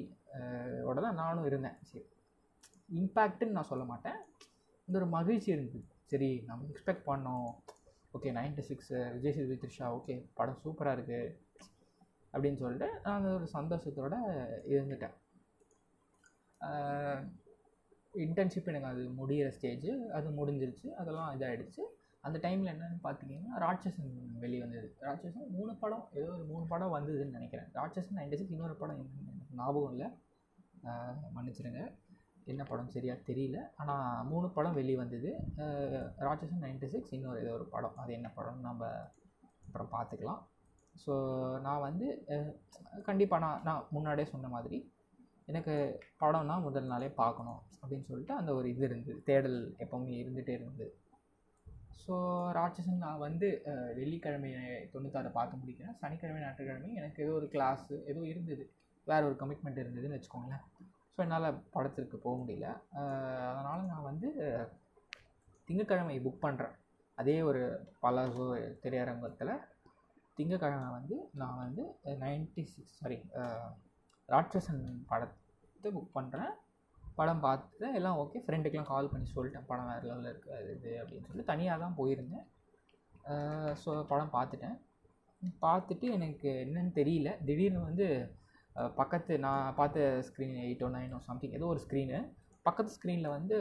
[0.89, 1.79] ஓட தான் நானும் இருந்தேன்.
[1.91, 2.05] சரி.
[3.01, 4.19] இம்பேக்ட்டுன்னு நான் சொல்ல மாட்டேன்.
[4.89, 5.81] இந்த ஒரு மகிழ்ச்சி இருந்தது.
[6.13, 7.49] சரி நம்ம எக்ஸ்பெக்ட் பண்ணோம்.
[8.17, 11.33] Okay ninety six Vijay Sethupathi Trisha okay படம் சூப்பராக இருக்குது
[12.35, 14.19] அப்படின்னு சொல்லிட்டு நான் அந்த ஒரு சந்தோஷத்தோடு
[14.75, 15.17] இருந்துட்டேன்.
[18.25, 20.89] இன்டர்ன்ஷிப் எனக்கு அது முடிகிற ஸ்டேஜ் அது முடிஞ்சிருச்சு.
[21.01, 21.83] அதெல்லாம் இதாகிடுச்சு
[22.25, 24.13] அந்த டைமில் என்னென்னு பார்த்தீங்கன்னா ராட்சசன்
[24.45, 24.89] வெளியே வந்தது.
[25.07, 27.69] ராட்சசன் மூணு படம் ஏதோ ஒரு மூணு படம் வந்ததுன்னு நினைக்கிறேன்.
[27.79, 30.09] ராட்சசன் நைன்டி சிக்ஸ் இன்னொரு படம் எனக்கு ஞாபகம் இல்லை.
[31.37, 31.83] மன்னிச்சிடுங்க
[32.53, 33.59] என்ன படம் சரியாக தெரியல.
[33.83, 35.31] ஆனால் மூணு படம் வெளியே வந்தது.
[36.27, 37.97] ராட்சசன் நைன்டி சிக்ஸ் இன்னொரு ஏதோ ஒரு படம்.
[38.03, 38.59] அது என்ன படம்?
[38.69, 38.91] நம்ம
[39.67, 40.43] அப்புறம் பார்த்துக்கலாம்
[40.95, 41.13] ஸோ
[41.67, 42.09] நான் வந்து
[43.07, 44.77] கண்டிப்பாக நான் நான் முன்னாடியே சொன்ன மாதிரி
[45.49, 45.75] எனக்கு
[46.23, 49.17] படம்னா முதல் நாளே பார்க்கணும் அப்படின்னு சொல்லிட்டு அந்த ஒரு இது இருந்தது.
[49.29, 50.87] தேடல் எப்போவுமே இருந்துகிட்டே இருந்தது.
[52.03, 52.15] ஸோ
[52.57, 53.49] ராட்சசன் நான் வந்து
[53.99, 54.51] வெள்ளிக்கிழமை
[54.93, 55.97] தொண்ணூத்தாறு பார்த்து முடிக்கிறேன்.
[56.03, 58.65] சனிக்கிழமை ஞாயிற்றுக்கிழமை எனக்கு ஏதோ ஒரு கிளாஸு ஏதோ இருந்தது.
[59.11, 60.65] வேறு ஒரு கமிட்மெண்ட் இருந்ததுன்னு வச்சுக்கோங்களேன்.
[61.15, 62.69] ஸோ என்னால் படத்திற்கு போக முடியல.
[63.51, 64.29] அதனால் நான் வந்து
[65.69, 66.75] திங்கக்கிழமை புக் பண்ணுறேன்
[67.19, 67.63] அதே ஒரு
[68.03, 68.47] பலாசோ
[68.83, 69.55] திரையரங்கத்தில்
[70.39, 71.83] திங்கக்கிழமை வந்து நான் வந்து
[72.23, 73.19] நைன்டி சிக்ஸ் சாரி
[74.29, 76.53] ராட்சசன் படத்தை புக் பண்ணுறேன்
[77.19, 79.67] படம் பார்த்துட்டு எல்லாம் ஓகே ஃப்ரெண்டுக்கெலாம் கால் பண்ணி சொல்லிட்டேன்.
[79.71, 82.47] படம் வேறு லெவலில் இருக்குது அது இது அப்படின்னு சொல்லி தனியாக தான் போயிருந்தேன்.
[83.83, 84.77] ஸோ படம் பார்த்துட்டேன்.
[85.65, 87.31] பார்த்துட்டு எனக்கு என்னன்னு தெரியல.
[87.49, 88.07] திடீர்னு வந்து
[89.01, 92.21] பக்கத்து நான் பார்த்த ஸ்க்ரீன் எயிட்டோ நைனோ சம்திங் ஏதோ ஒரு ஸ்க்ரீனு
[92.69, 93.57] பக்கத்து ஸ்க்ரீனில் வந்து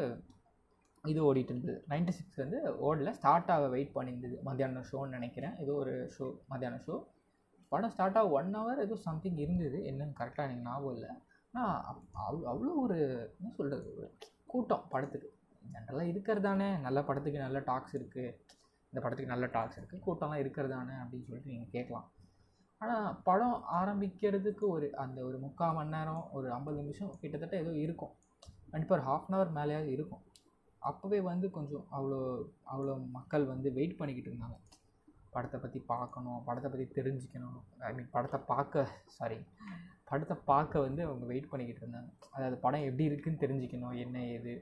[1.11, 1.75] இது ஓடிட்டு இருந்தது.
[1.91, 3.11] நைன்டி சிக்ஸ் வந்து ஓடல.
[3.19, 4.35] ஸ்டார்ட் ஆக வெயிட் பண்ணியிருந்தது.
[4.47, 5.55] மத்தியானம் ஷோன்னு நினைக்கிறேன்.
[5.63, 6.95] ஏதோ ஒரு ஷோ மத்தியானம் ஷோ
[7.71, 9.77] படம் ஸ்டார்ட் ஆக ஒன் ஹவர் ஏதோ சம்திங் இருந்தது.
[9.89, 11.11] என்னன்னு கரெக்டாக எனக்கு ஞாபகம் இல்லை.
[11.53, 11.79] ஆனால்
[12.27, 12.97] அவ் அவ்வளோ ஒரு
[13.37, 14.05] என்ன சொல்கிறது ஒரு
[14.51, 15.29] கூட்டம் படத்துக்கு.
[15.73, 18.33] ஜென்ரலாக இருக்கிறது தானே நல்ல படத்துக்கு நல்ல டாக்ஸ் இருக்குது
[18.89, 22.07] இந்த படத்துக்கு நல்ல டாக்ஸ் இருக்குது கூட்டம்லாம் இருக்கிறது தானே அப்படின்னு சொல்லிட்டு நீங்கள் கேட்கலாம்.
[22.81, 28.13] ஆனால் படம் ஆரம்பிக்கிறதுக்கு ஒரு அந்த ஒரு முக்கால் மணி நேரம் ஒரு ஐம்பது நிமிஷம் கிட்டத்தட்ட ஏதோ இருக்கும்.
[28.71, 30.23] கண்டிப்பாக ஒரு ஹாஃப் அன் ஹவர் மேலேயாவது இருக்கும்.
[30.81, 32.19] அப்போவே வந்து கொஞ்சம் அவ்வளோ
[32.73, 34.57] அவ்வளோ மக்கள் வந்து வெயிட் பண்ணிக்கிட்டு இருந்தாங்க.
[35.35, 37.59] படத்தை பற்றி பார்க்கணும் படத்தை பற்றி தெரிஞ்சுக்கணும்.
[37.87, 38.85] ஐ மீன் படத்தை பார்க்க
[39.17, 39.39] சாரி
[40.13, 42.11] படத்தை பார்க்க வந்து அவங்க வெயிட் பண்ணிக்கிட்டு இருந்தாங்க.
[42.35, 44.53] அதாவது படம் எப்படி இருக்குதுன்னு தெரிஞ்சுக்கணும் என்ன ஏது?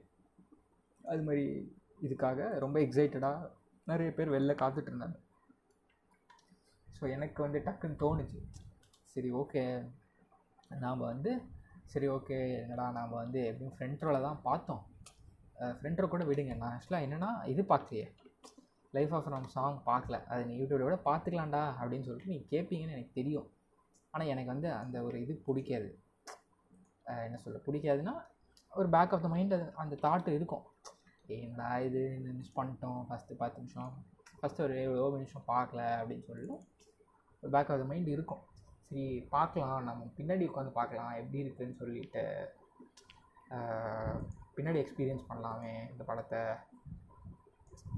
[1.12, 1.46] அது மாதிரி
[2.06, 3.50] இதுக்காக ரொம்ப எக்ஸைட்டடாக
[3.90, 5.18] நிறைய பேர் வெளில காத்துட்டு இருந்தாங்க.
[6.88, 8.40] ஸோ எனக்கு வந்து டக்குன்னு தோணுச்சு.
[9.14, 9.64] சரி ஓகே
[10.84, 11.32] நாம் வந்து
[11.94, 14.84] சரி ஓகே என்னடா நாம் வந்து எப்படியும் ஃப்ரெண்ட்ரோவில் தான் பார்த்தோம்.
[15.80, 16.54] ஃப்ரெண்ட்ரோ கூட விடுங்க.
[16.62, 18.06] நான் ஆக்சுவலாக என்னென்னா இது பார்க்கலையே.
[18.98, 20.18] லைஃப் ஆஃப் நம்ம சாங் பார்க்கல.
[20.30, 23.50] அதை நீ யூடியூபை விட பார்த்துக்கலாம்டா அப்படின்னு சொல்லிட்டு நீ கேட்பீங்கன்னு எனக்கு தெரியும்.
[24.14, 25.90] ஆனால் எனக்கு வந்து அந்த ஒரு இது பிடிக்காது.
[27.28, 28.14] என்ன சொல்ல பிடிக்காதுன்னா
[28.72, 30.66] ஒரு பேக் ஆஃப் த மைண்ட் அது அந்த தாட்டு இருக்கும்.
[31.38, 32.02] ஏன்டா இது?
[32.38, 33.02] மிஸ் பண்ணிட்டோம்.
[33.10, 33.92] ஃபஸ்ட்டு பத்து நிமிஷம்.
[34.40, 36.58] ஃபஸ்ட்டு ஒரு எவ்வளோ நிமிஷம் பார்க்கல அப்படின்னு சொல்லிட்டு
[37.44, 38.44] ஒரு பேக் ஆஃப் த மைண்ட் இருக்கும்.
[38.88, 39.04] சரி
[39.36, 39.78] பார்க்கலாம்.
[39.90, 41.12] நம்ம பின்னாடி உட்காந்து பார்க்கலாம்.
[41.20, 42.24] எப்படி இருக்குதுன்னு சொல்லிட்டு
[44.56, 46.42] பின்னாடி எக்ஸ்பீரியன்ஸ் பண்ணலாமே இந்த படத்தை.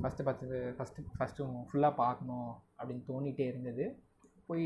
[0.02, 3.86] ஃபஸ்ட்டு பத்து ஃபஸ்ட்டு ஃபஸ்ட்டு ஃபுல்லாக பார்க்கணும் அப்படின்னு தோணிகிட்டே இருந்தது.
[4.48, 4.66] போய்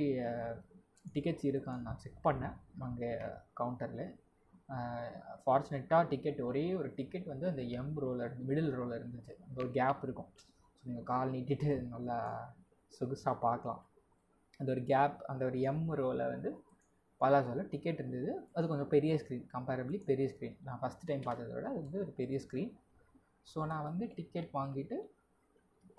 [1.15, 2.55] டிக்கெட்ஸ் இருக்கான்னு நான் செக் பண்ணேன்
[2.87, 3.09] அங்கே
[3.59, 4.05] கவுண்டரில்
[5.43, 9.33] ஃபார்ச்சுனேட்டாக டிக்கெட் ஒரே ஒரு டிக்கெட் வந்து அந்த எம் ரோவில் மிடில் ரோவில் இருந்துச்சு.
[9.45, 10.29] அந்த ஒரு கேப் இருக்கும்.
[10.39, 10.45] ஸோ
[10.83, 12.17] நீங்கள் கால் நீட்டிட்டு நல்லா
[12.93, 13.81] சொகுசாக பார்க்கலாம்.
[14.59, 16.49] அந்த ஒரு கேப் அந்த ஒரு எம் ரோவில் வந்து
[17.21, 18.31] பலாசோவில் டிக்கெட் இருந்தது.
[18.55, 22.11] அது கொஞ்சம் பெரிய ஸ்க்ரீன் கம்பேரபிளி பெரிய ஸ்க்ரீன் நான் ஃபஸ்ட் டைம் பார்த்ததை விட அது வந்து ஒரு
[22.19, 22.73] பெரிய ஸ்க்ரீன்
[23.47, 24.97] ஸோ நான் வந்து டிக்கெட் வாங்கிட்டு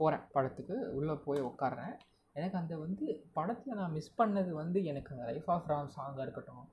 [0.01, 0.77] போகிறேன் படத்துக்கு.
[0.97, 1.95] உள்ளே போய் உட்கார்றேன்.
[2.39, 6.65] எனக்கு அந்த வந்து படத்தில் நான் மிஸ் பண்ணது வந்து எனக்கு அந்த லைஃப் ஆஃப் ராம் சாங்காக இருக்கட்டும்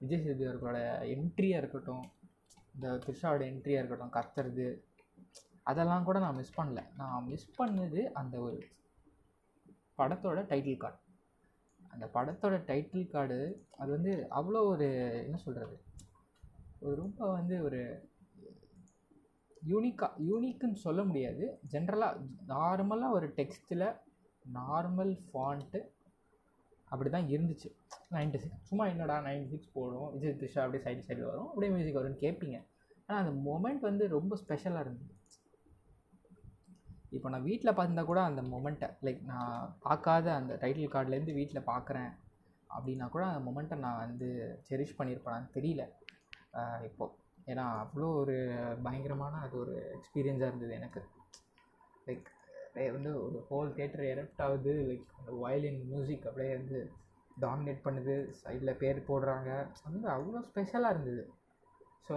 [0.00, 0.78] விஜய் சேதுபதி அவர்களோட
[1.14, 2.04] என்ட்ரியாக இருக்கட்டும்
[2.74, 4.66] இந்த த்ரிஷாவோட என்ட்ரியாக இருக்கட்டும் கத்துறது
[5.62, 6.80] அதெல்லாம் கூட நான் மிஸ் பண்ணல.
[6.96, 8.58] நான் மிஸ் பண்ணது அந்த ஒரு
[9.98, 11.00] படத்தோட டைட்டில் கார்டு
[11.92, 13.38] அந்த படத்தோட டைட்டில் கார்டு
[13.76, 14.88] அது வந்து அவ்வளோ ஒரு
[15.24, 15.76] என்ன சொல்கிறது
[16.80, 17.80] ஒரு ரொம்ப வந்து ஒரு
[19.68, 21.44] யூனிக்காக யூனிக்குன்னு சொல்ல முடியாது.
[21.70, 23.86] ஜென்ரலாக நார்மலாக ஒரு டெக்ஸ்ட்டில்
[24.58, 25.80] நார்மல் ஃபாண்ட்டு
[26.90, 27.68] அப்படி தான் இருந்துச்சு.
[28.14, 31.98] நைன்டி சிக்ஸ் சும்மா என்னடா நைன்டி சிக்ஸ் போடும் விஜய் த்ரிஷா அப்படியே சைடு சைடு வரும் அப்படியே மியூசிக்
[31.98, 32.58] வரும்னு கேட்பீங்க
[33.06, 35.12] ஆனால் அந்த மொமெண்ட் வந்து ரொம்ப ஸ்பெஷலாக இருந்தது.
[37.16, 42.10] இப்போ நான் வீட்டில் பார்த்துருந்தா கூட அந்த மொமெண்ட்டை லைக் நான் பார்க்காத அந்த டைட்டில் கார்டுலேருந்து வீட்டில் பார்க்குறேன்
[42.76, 44.28] அப்படின்னா கூட அந்த மொமெண்ட்டை நான் வந்து
[44.68, 45.84] செரிஷ் பண்ணியிருப்பேனான்னு தெரியல.
[46.88, 47.14] இப்போது
[47.50, 48.36] ஏன்னா அவ்வளோ ஒரு
[48.86, 51.00] பயங்கரமான அது ஒரு எக்ஸ்பீரியன்ஸாக இருந்தது எனக்கு.
[52.08, 52.28] லைக்
[52.96, 54.72] வந்து ஒரு ஹோல் தேட்டர் எரப்ட் ஆகுது.
[54.88, 56.78] லைக் அந்த வயலின் மியூசிக் அப்படியே வந்து
[57.44, 58.14] டாமினேட் பண்ணுது.
[58.42, 59.50] சைடில் பேர் போடுறாங்க.
[59.86, 61.24] வந்து அவ்வளோ ஸ்பெஷலாக இருந்தது.
[62.06, 62.16] ஸோ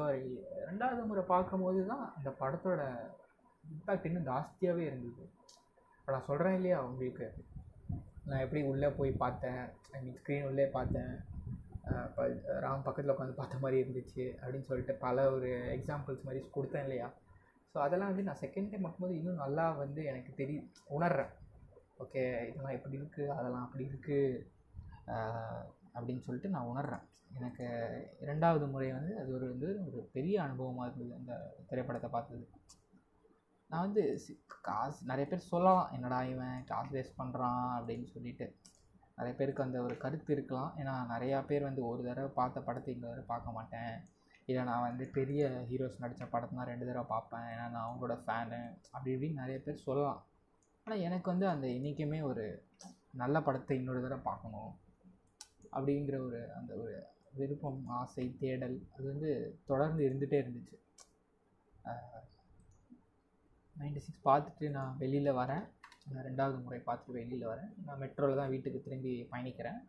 [0.70, 2.82] ரெண்டாவது முறை பார்க்கும்போது தான் அந்த படத்தோட
[3.64, 5.24] இம்பேக்ட் இன்னும் ஜாஸ்தியாகவே இருந்தது.
[6.00, 7.28] இப்போ நான் சொல்கிறேன் இல்லையா உங்களுக்கு?
[8.30, 9.64] நான் எப்படி உள்ளே போய் பார்த்தேன்?
[9.92, 11.14] ஐ மீன் ஸ்க்ரீன் உள்ளே பார்த்தேன்.
[12.16, 12.26] ப
[12.66, 17.08] ராம் பக்கத்தில் உட்காந்து பார்த்த மாதிரி இருந்துச்சு அப்படின்னு சொல்லிட்டு பல ஒரு எக்ஸாம்பிள்ஸ் மாதிரி கொடுத்தேன் இல்லையா?
[17.74, 20.56] ஸோ அதெல்லாம் வந்து நான் செகண்ட் டைம் பார்க்கும்போது இன்னும் நல்லா வந்து எனக்கு தெரி
[20.96, 21.34] உணர்கிறேன்
[22.04, 24.44] ஓகே இதெல்லாம் எப்படி இருக்குது அதெல்லாம் அப்படி இருக்குது
[25.96, 27.06] அப்படின்னு சொல்லிட்டு நான் உணர்கிறேன்
[27.38, 27.66] எனக்கு
[28.24, 31.34] இரண்டாவது முறை வந்து அது ஒரு வந்து ஒரு பெரிய அனுபவமாக இருந்தது அந்த
[31.70, 32.46] திரைப்படத்தை பார்த்தது.
[33.70, 34.04] நான் வந்து
[34.68, 38.46] காசு நிறைய பேர் சொல்லலாம் என்னடா இவன் காசு வேஸ்ட் பண்ணுறான் அப்படின்னு சொல்லிட்டு.
[39.18, 40.72] நிறைய பேருக்கு அந்த ஒரு கருத்து இருக்கலாம்.
[40.82, 43.94] ஏன்னா நிறையா பேர் வந்து ஒரு தடவை பார்த்த படத்தை இன்னொரு தடவை பார்க்க மாட்டேன்.
[44.50, 47.48] இல்லை நான் வந்து பெரிய ஹீரோஸ் நடித்த படத்தை தான் ரெண்டு தடவை பார்ப்பேன்.
[47.54, 48.60] ஏன்னா நான் அவங்களோட ஃபேனு
[48.94, 50.22] அப்படி இப்படின்னு நிறைய பேர் சொல்லலாம்.
[50.86, 52.46] ஆனால் எனக்கு வந்து அந்த என்றைக்குமே ஒரு
[53.22, 54.72] நல்ல படத்தை இன்னொரு தடவை பார்க்கணும்
[55.76, 56.96] அப்படிங்கிற ஒரு அந்த ஒரு
[57.40, 59.32] விருப்பம் ஆசை தேடல் அது வந்து
[59.70, 60.78] தொடர்ந்து இருந்துகிட்டே இருந்துச்சு.
[63.76, 65.66] நைன்டி சிக்ஸ் பார்த்துட்டு நான் வெளியில் வரேன்.
[66.14, 67.72] நான் ரெண்டாவது முறை பார்த்துட்டு வெளியில் வரேன்.
[67.88, 69.80] நான் மெட்ரோவில் தான் வீட்டுக்கு திரும்பி பயணிக்கிறேன்.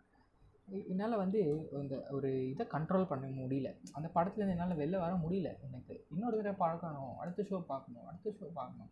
[0.93, 1.41] என்னால் வந்து
[1.83, 3.69] இந்த ஒரு இதை கண்ட்ரோல் பண்ண முடியல.
[3.99, 5.95] அந்த படத்துலேருந்து என்னால் வெளில வர முடியல எனக்கு.
[6.13, 7.15] இன்னொரு தடவை பார்க்கணும்.
[7.23, 8.07] அடுத்த ஷோ பார்க்கணும்.
[8.11, 8.91] அடுத்த ஷோ பார்க்கணும்.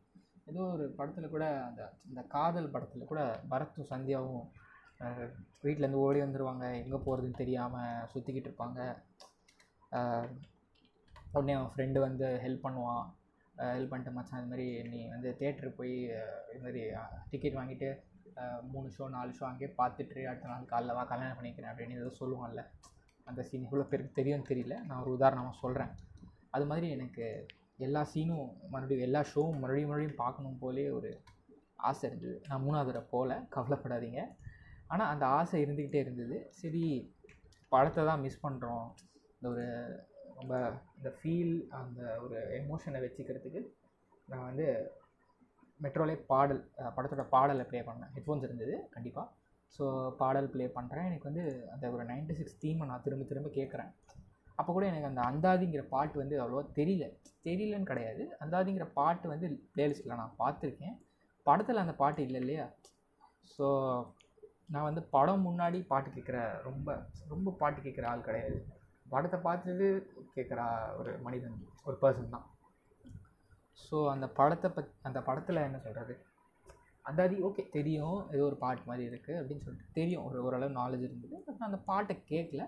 [0.50, 4.44] ஏதோ ஒரு படத்தில் கூட அந்த இந்த காதல் படத்தில் கூட பரத்தும் சந்தியாவும்
[5.64, 8.80] வீட்டிலேருந்து ஓடி வந்துடுவாங்க எங்கே போகிறதுன்னு தெரியாமல் சுற்றிக்கிட்டு இருப்பாங்க.
[11.36, 13.06] உடனே அவன் ஃப்ரெண்டு வந்து ஹெல்ப் பண்ணுவான்.
[13.76, 15.94] ஹெல்ப் பண்ணிட்டு மச்சான் அது மாதிரி நீ வந்து தேட்டருக்கு போய்
[16.50, 16.82] இது மாதிரி
[17.30, 17.88] டிக்கெட் வாங்கிட்டு
[18.72, 22.62] மூணு ஷோ நாலு ஷோ அங்கேயே பார்த்துட்டு அடுத்த நாள் காலைல வா கல்யாணம் பண்ணிக்கிறேன் அப்படின்னு ஏதோ சொல்லுவான்ல
[23.26, 24.74] அந்த சீன் இவ்வளோ பேருக்கு தெரியும்னு தெரியல.
[24.88, 25.92] நான் ஒரு உதாரணமாக சொல்கிறேன்
[26.56, 27.24] அது மாதிரி எனக்கு
[27.86, 31.10] எல்லா சீனும் மறுபடியும் எல்லா ஷோவும் மறுபடியும் மறுபடியும் பார்க்கணும் போலே ஒரு
[31.88, 32.36] ஆசை இருந்தது.
[32.48, 34.20] நான் மூணாவது தடவை போகல கவலைப்படாதீங்க.
[34.92, 36.36] ஆனால் அந்த ஆசை இருந்துக்கிட்டே இருந்தது.
[36.60, 36.84] சரி
[37.72, 38.86] படத்தை தான் மிஸ் பண்ணுறோம்
[39.36, 39.66] இந்த ஒரு
[40.38, 40.54] ரொம்ப
[40.98, 43.60] இந்த ஃபீல் அந்த ஒரு எமோஷனை வச்சுக்கிறதுக்கு
[44.28, 44.66] நான் வந்து
[45.84, 46.60] மெட்ரோலே பாடல்
[46.96, 49.26] படத்தோட பாடலை ப்ளே பண்ணேன் ஹெட்ஃபோன்ஸ் இருந்தது கண்டிப்பாக
[49.76, 49.84] ஸோ
[50.20, 53.90] பாடல் ப்ளே பண்ணுறேன் எனக்கு வந்து அந்த ஒரு 96 சிக்ஸ் தீமை நான் திரும்ப திரும்ப கேட்குறேன்.
[54.60, 57.04] அப்போ கூட எனக்கு அந்த அந்தாதிங்கிற பாட்டு வந்து அவ்வளோவா தெரியல.
[57.48, 58.22] தெரியலன்னு கிடையாது.
[58.44, 60.96] அந்தாதிங்கிற பாட்டு வந்து பிளேலிஸ்ட்டில் நான் பார்த்துருக்கேன்.
[61.46, 62.64] படத்தில் அந்த பாட்டு இல்லை இல்லையா?
[63.54, 63.66] ஸோ
[64.74, 66.88] நான் வந்து படம் முன்னாடி பாட்டு கேட்குற ரொம்ப
[67.32, 68.58] ரொம்ப பாட்டு கேட்குற ஆள் கிடையாது.
[69.12, 69.88] படத்தை பார்த்துட்டு
[70.36, 70.60] கேட்குற
[71.00, 71.56] ஒரு மனிதன்
[71.88, 72.46] ஒரு பர்சன் தான்.
[73.84, 76.14] ஸோ அந்த படத்தை பத் அந்த படத்தில் என்ன சொல்கிறது
[77.04, 80.24] அந்தாதி ஓகே தெரியும் ஏதோ ஒரு பாட்டு மாதிரி இருக்குது அப்படின்னு சொல்லிட்டு தெரியும்.
[80.28, 81.36] ஒரு ஓரளவு நாலேஜ் இருந்தது.
[81.44, 82.62] பட் நான் அந்த பாட்டை கேட்கல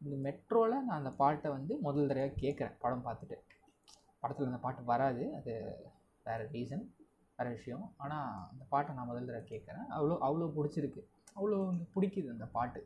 [0.00, 3.36] இந்த மெட்ரோவில் நான் அந்த பாட்டை வந்து முதல் தடவை கேட்குறேன் படம் பார்த்துட்டு.
[4.22, 5.24] படத்தில் அந்த பாட்டு வராது.
[5.38, 5.52] அது
[6.26, 6.84] வேறு ரீசன்
[7.38, 7.84] வேறு விஷயம்.
[8.04, 11.02] ஆனால் அந்த பாட்டை நான் முதல் தடவை கேட்குறேன் அவ்வளோ அவ்வளோ பிடிச்சிருக்கு.
[11.36, 11.58] அவ்வளோ
[11.94, 12.80] பிடிக்குது அந்த பாட்டு.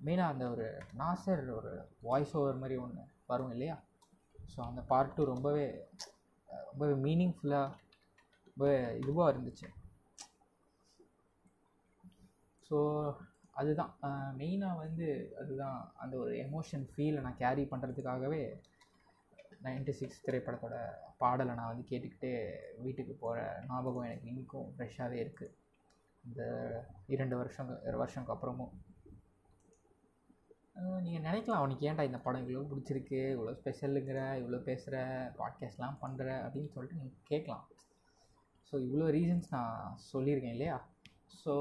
[0.00, 0.66] மெயினாக அந்த ஒரு
[1.00, 1.72] நாசர் ஒரு
[2.08, 3.76] வாய்ஸ் ஓவர் மாதிரி ஒன்று வரும் இல்லையா?
[4.52, 5.66] ஸோ அந்த பாட்டு ரொம்பவே
[6.70, 7.76] ரொம்ப மீனிங்ஃபுல்லாக
[8.46, 8.66] ரொம்ப
[9.00, 9.68] இதுவாக இருந்துச்சு.
[12.70, 12.76] ஸோ
[13.52, 13.92] அதுதான்.
[14.38, 15.08] மெயினாக வந்து
[15.40, 15.94] அதுதான்.
[15.96, 18.42] அந்த ஒரு எமோஷன் ஃபீலை நான் கேரி பண்ணுறதுக்காகவே
[19.66, 20.76] 96 சிக்ஸ் திரைப்படத்தோட
[21.18, 22.32] பாடலை நான் வந்து கேட்டுக்கிட்டே
[22.76, 25.54] வீட்டுக்கு போகிற ஞாபகம் எனக்கு இன்றைக்கும் ஃப்ரெஷ்ஷாகவே இருக்குது
[26.24, 26.42] இந்த
[27.06, 27.70] இரண்டு வருஷம்
[28.02, 28.74] வருஷங்க அப்புறமும்.
[30.76, 34.96] நீங்கள் நினைக்கலாம் அவனுக்கு ஏன்டா இந்த படம் இவ்வளோ பிடிச்சிருக்கு இவ்வளோ ஸ்பெஷலுங்கிற இவ்வளோ பேசுகிற
[35.38, 37.64] பாட்காஸ்ட்லாம் பண்ணுற அப்படின்னு சொல்லிட்டு நீங்கள் கேட்கலாம்.
[38.68, 40.76] ஸோ இவ்வளோ ரீசன்ஸ் நான் சொல்லியிருக்கேன் இல்லையா?
[41.44, 41.52] ஸோ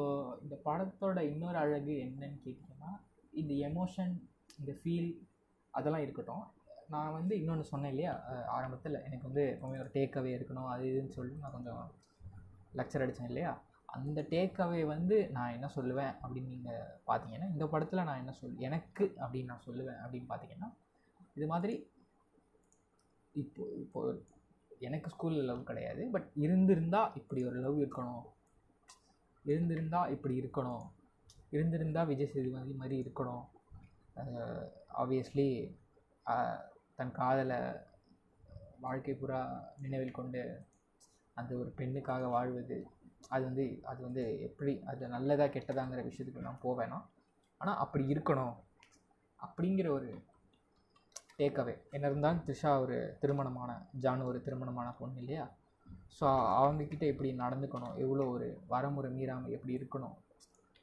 [0.43, 2.91] இந்த படத்தோட இன்னொரு அழகு என்னன்னு கேட்டிங்கன்னா
[3.33, 4.13] இந்த எமோஷன்
[4.59, 5.11] இந்த ஃபீல்
[5.71, 6.43] அதெல்லாம் இருக்கட்டும்.
[6.87, 8.13] நான் வந்து இன்னொன்று சொன்னேன் இல்லையா?
[8.47, 11.83] ஆரம்பத்தில் எனக்கு வந்து எப்போவுமே ஒரு டேக்அவே இருக்கணும் அது இதுன்னு சொல்லிட்டு நான் கொஞ்சம்
[12.79, 13.53] லெக்சர் அடித்தேன் இல்லையா?
[13.95, 19.05] அந்த டேக்அவே வந்து நான் என்ன சொல்லுவேன் அப்படின்னு நீங்கள் பார்த்தீங்கன்னா இந்த படத்தில் நான் என்ன சொல் எனக்கு
[19.23, 20.69] அப்படின்னு நான் சொல்லுவேன் அப்படின்னு பார்த்தீங்கன்னா
[21.37, 21.75] இது மாதிரி
[23.41, 24.01] இப்போ இப்போ
[24.87, 26.01] எனக்கு ஸ்கூலில் லவ் கிடையாது.
[26.13, 28.23] பட் இருந்திருந்தால் இப்படி ஒரு லவ் இருக்கணும்.
[29.45, 30.83] இருந்திருந்தால் இப்படி இருக்கணும்.
[31.55, 33.43] இருந்திருந்தால் விஜய் சேதுபதி மாதிரி இருக்கணும்.
[35.01, 35.47] ஆப்வியஸ்லி
[36.97, 37.59] தன் காதலை
[38.85, 39.39] வாழ்க்கை பூரா
[39.83, 40.41] நினைவில் கொண்டு
[41.37, 42.77] அந்த ஒரு பெண்ணுக்காக வாழ்வது
[43.29, 46.99] அது வந்து அது வந்து எப்படி அது நல்லதாக கெட்டதாங்கிற விஷயத்துக்கு நான் போவேனா?
[47.57, 48.55] ஆனால் அப்படி இருக்கணும்.
[49.39, 50.09] அப்படிங்கிற ஒரு
[51.39, 55.45] டேக்அவே என்ன இருந்தாலும் த்ரிஷா ஒரு திருமணமான ஜானு ஒரு திருமணமான பொண்ணு இல்லையா?
[56.19, 56.25] ஸோ
[56.59, 57.95] அவங்கக்கிட்ட எப்படி நடந்துக்கணும்?
[57.95, 60.15] எவ்வளோ ஒரு வரமுறை மீறாமல் எப்படி இருக்கணும்?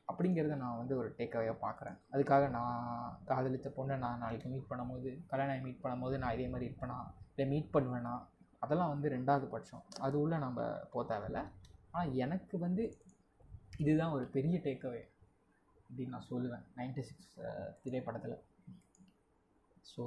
[0.08, 5.62] அப்படிங்கிறத நான் வந்து ஒரு டேக்அவே பார்க்குறேன் அதுக்காக நான் காதலித்த பொண்ணை நான் நாளைக்கு மீட் பண்ணும்போது கல்யாணம்
[5.62, 6.98] மீட் பண்ணும்போது நான் இதே மாதிரி இருப்பேனா?
[7.36, 8.22] இல்லை மீட் பண்ணுவேனா?
[8.58, 9.82] அதெல்லாம் வந்து ரெண்டாவது பட்சம்.
[10.00, 11.42] அது உள்ளே நம்ம போக தேவையில்ல.
[11.90, 12.84] ஆனால் எனக்கு வந்து
[13.82, 15.02] இதுதான் ஒரு பெரிய டேக்அவே
[15.86, 16.64] அப்படின்னு நான் சொல்லுவேன்.
[16.78, 17.34] நைன்டி சிக்ஸ்
[17.82, 18.36] திரைப்படத்தில்.
[19.90, 20.02] ஸோ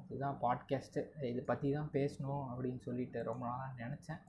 [0.00, 1.00] அதுதான் பாட்காஸ்ட்டு
[1.30, 4.20] இதை பற்றி தான் பேசணும் அப்படின்னு சொல்லிட்டு ரொம்ப நாளாக நினச்சேன்.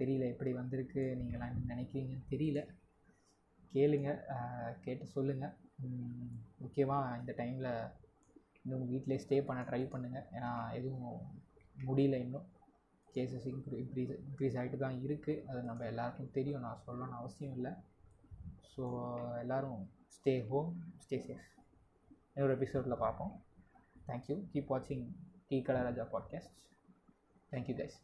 [0.00, 2.62] தெரியல எப்படி வந்திருக்கு நீங்களாம் என்ன நினைக்கிறீங்கன்னு தெரியல.
[3.72, 4.10] கேளுங்க
[4.84, 5.54] கேட்டு சொல்லுங்கள்
[6.64, 7.70] முக்கியமாக இந்த டைமில்
[8.62, 11.08] இன்னும் வீட்டிலே ஸ்டே பண்ண ட்ரை பண்ணுங்கள் ஏன்னா எதுவும்
[11.88, 12.46] முடியல இன்னும்.
[13.14, 16.60] கேசஸ் இன்க்ரீ இன்க்ரீஸ் இன்க்ரீஸ் ஆகிட்டு தான் இருக்குது அது நம்ம எல்லாருக்கும் தெரியும்.
[16.60, 17.72] நான் சொல்லணும்னு அவசியம் இல்லை.
[18.72, 18.84] ஸோ
[19.40, 19.82] எல்லோரும்
[20.16, 20.70] ஸ்டே ஹோம்
[21.04, 21.46] ஸ்டே சேஃப்
[22.34, 23.34] இன்னொரு எபிசோடில் பார்ப்போம்.
[24.08, 25.04] தேங்க்யூ கீப் வாட்சிங்
[25.48, 26.54] the Kalaraja podcast
[27.52, 27.98] thank you guys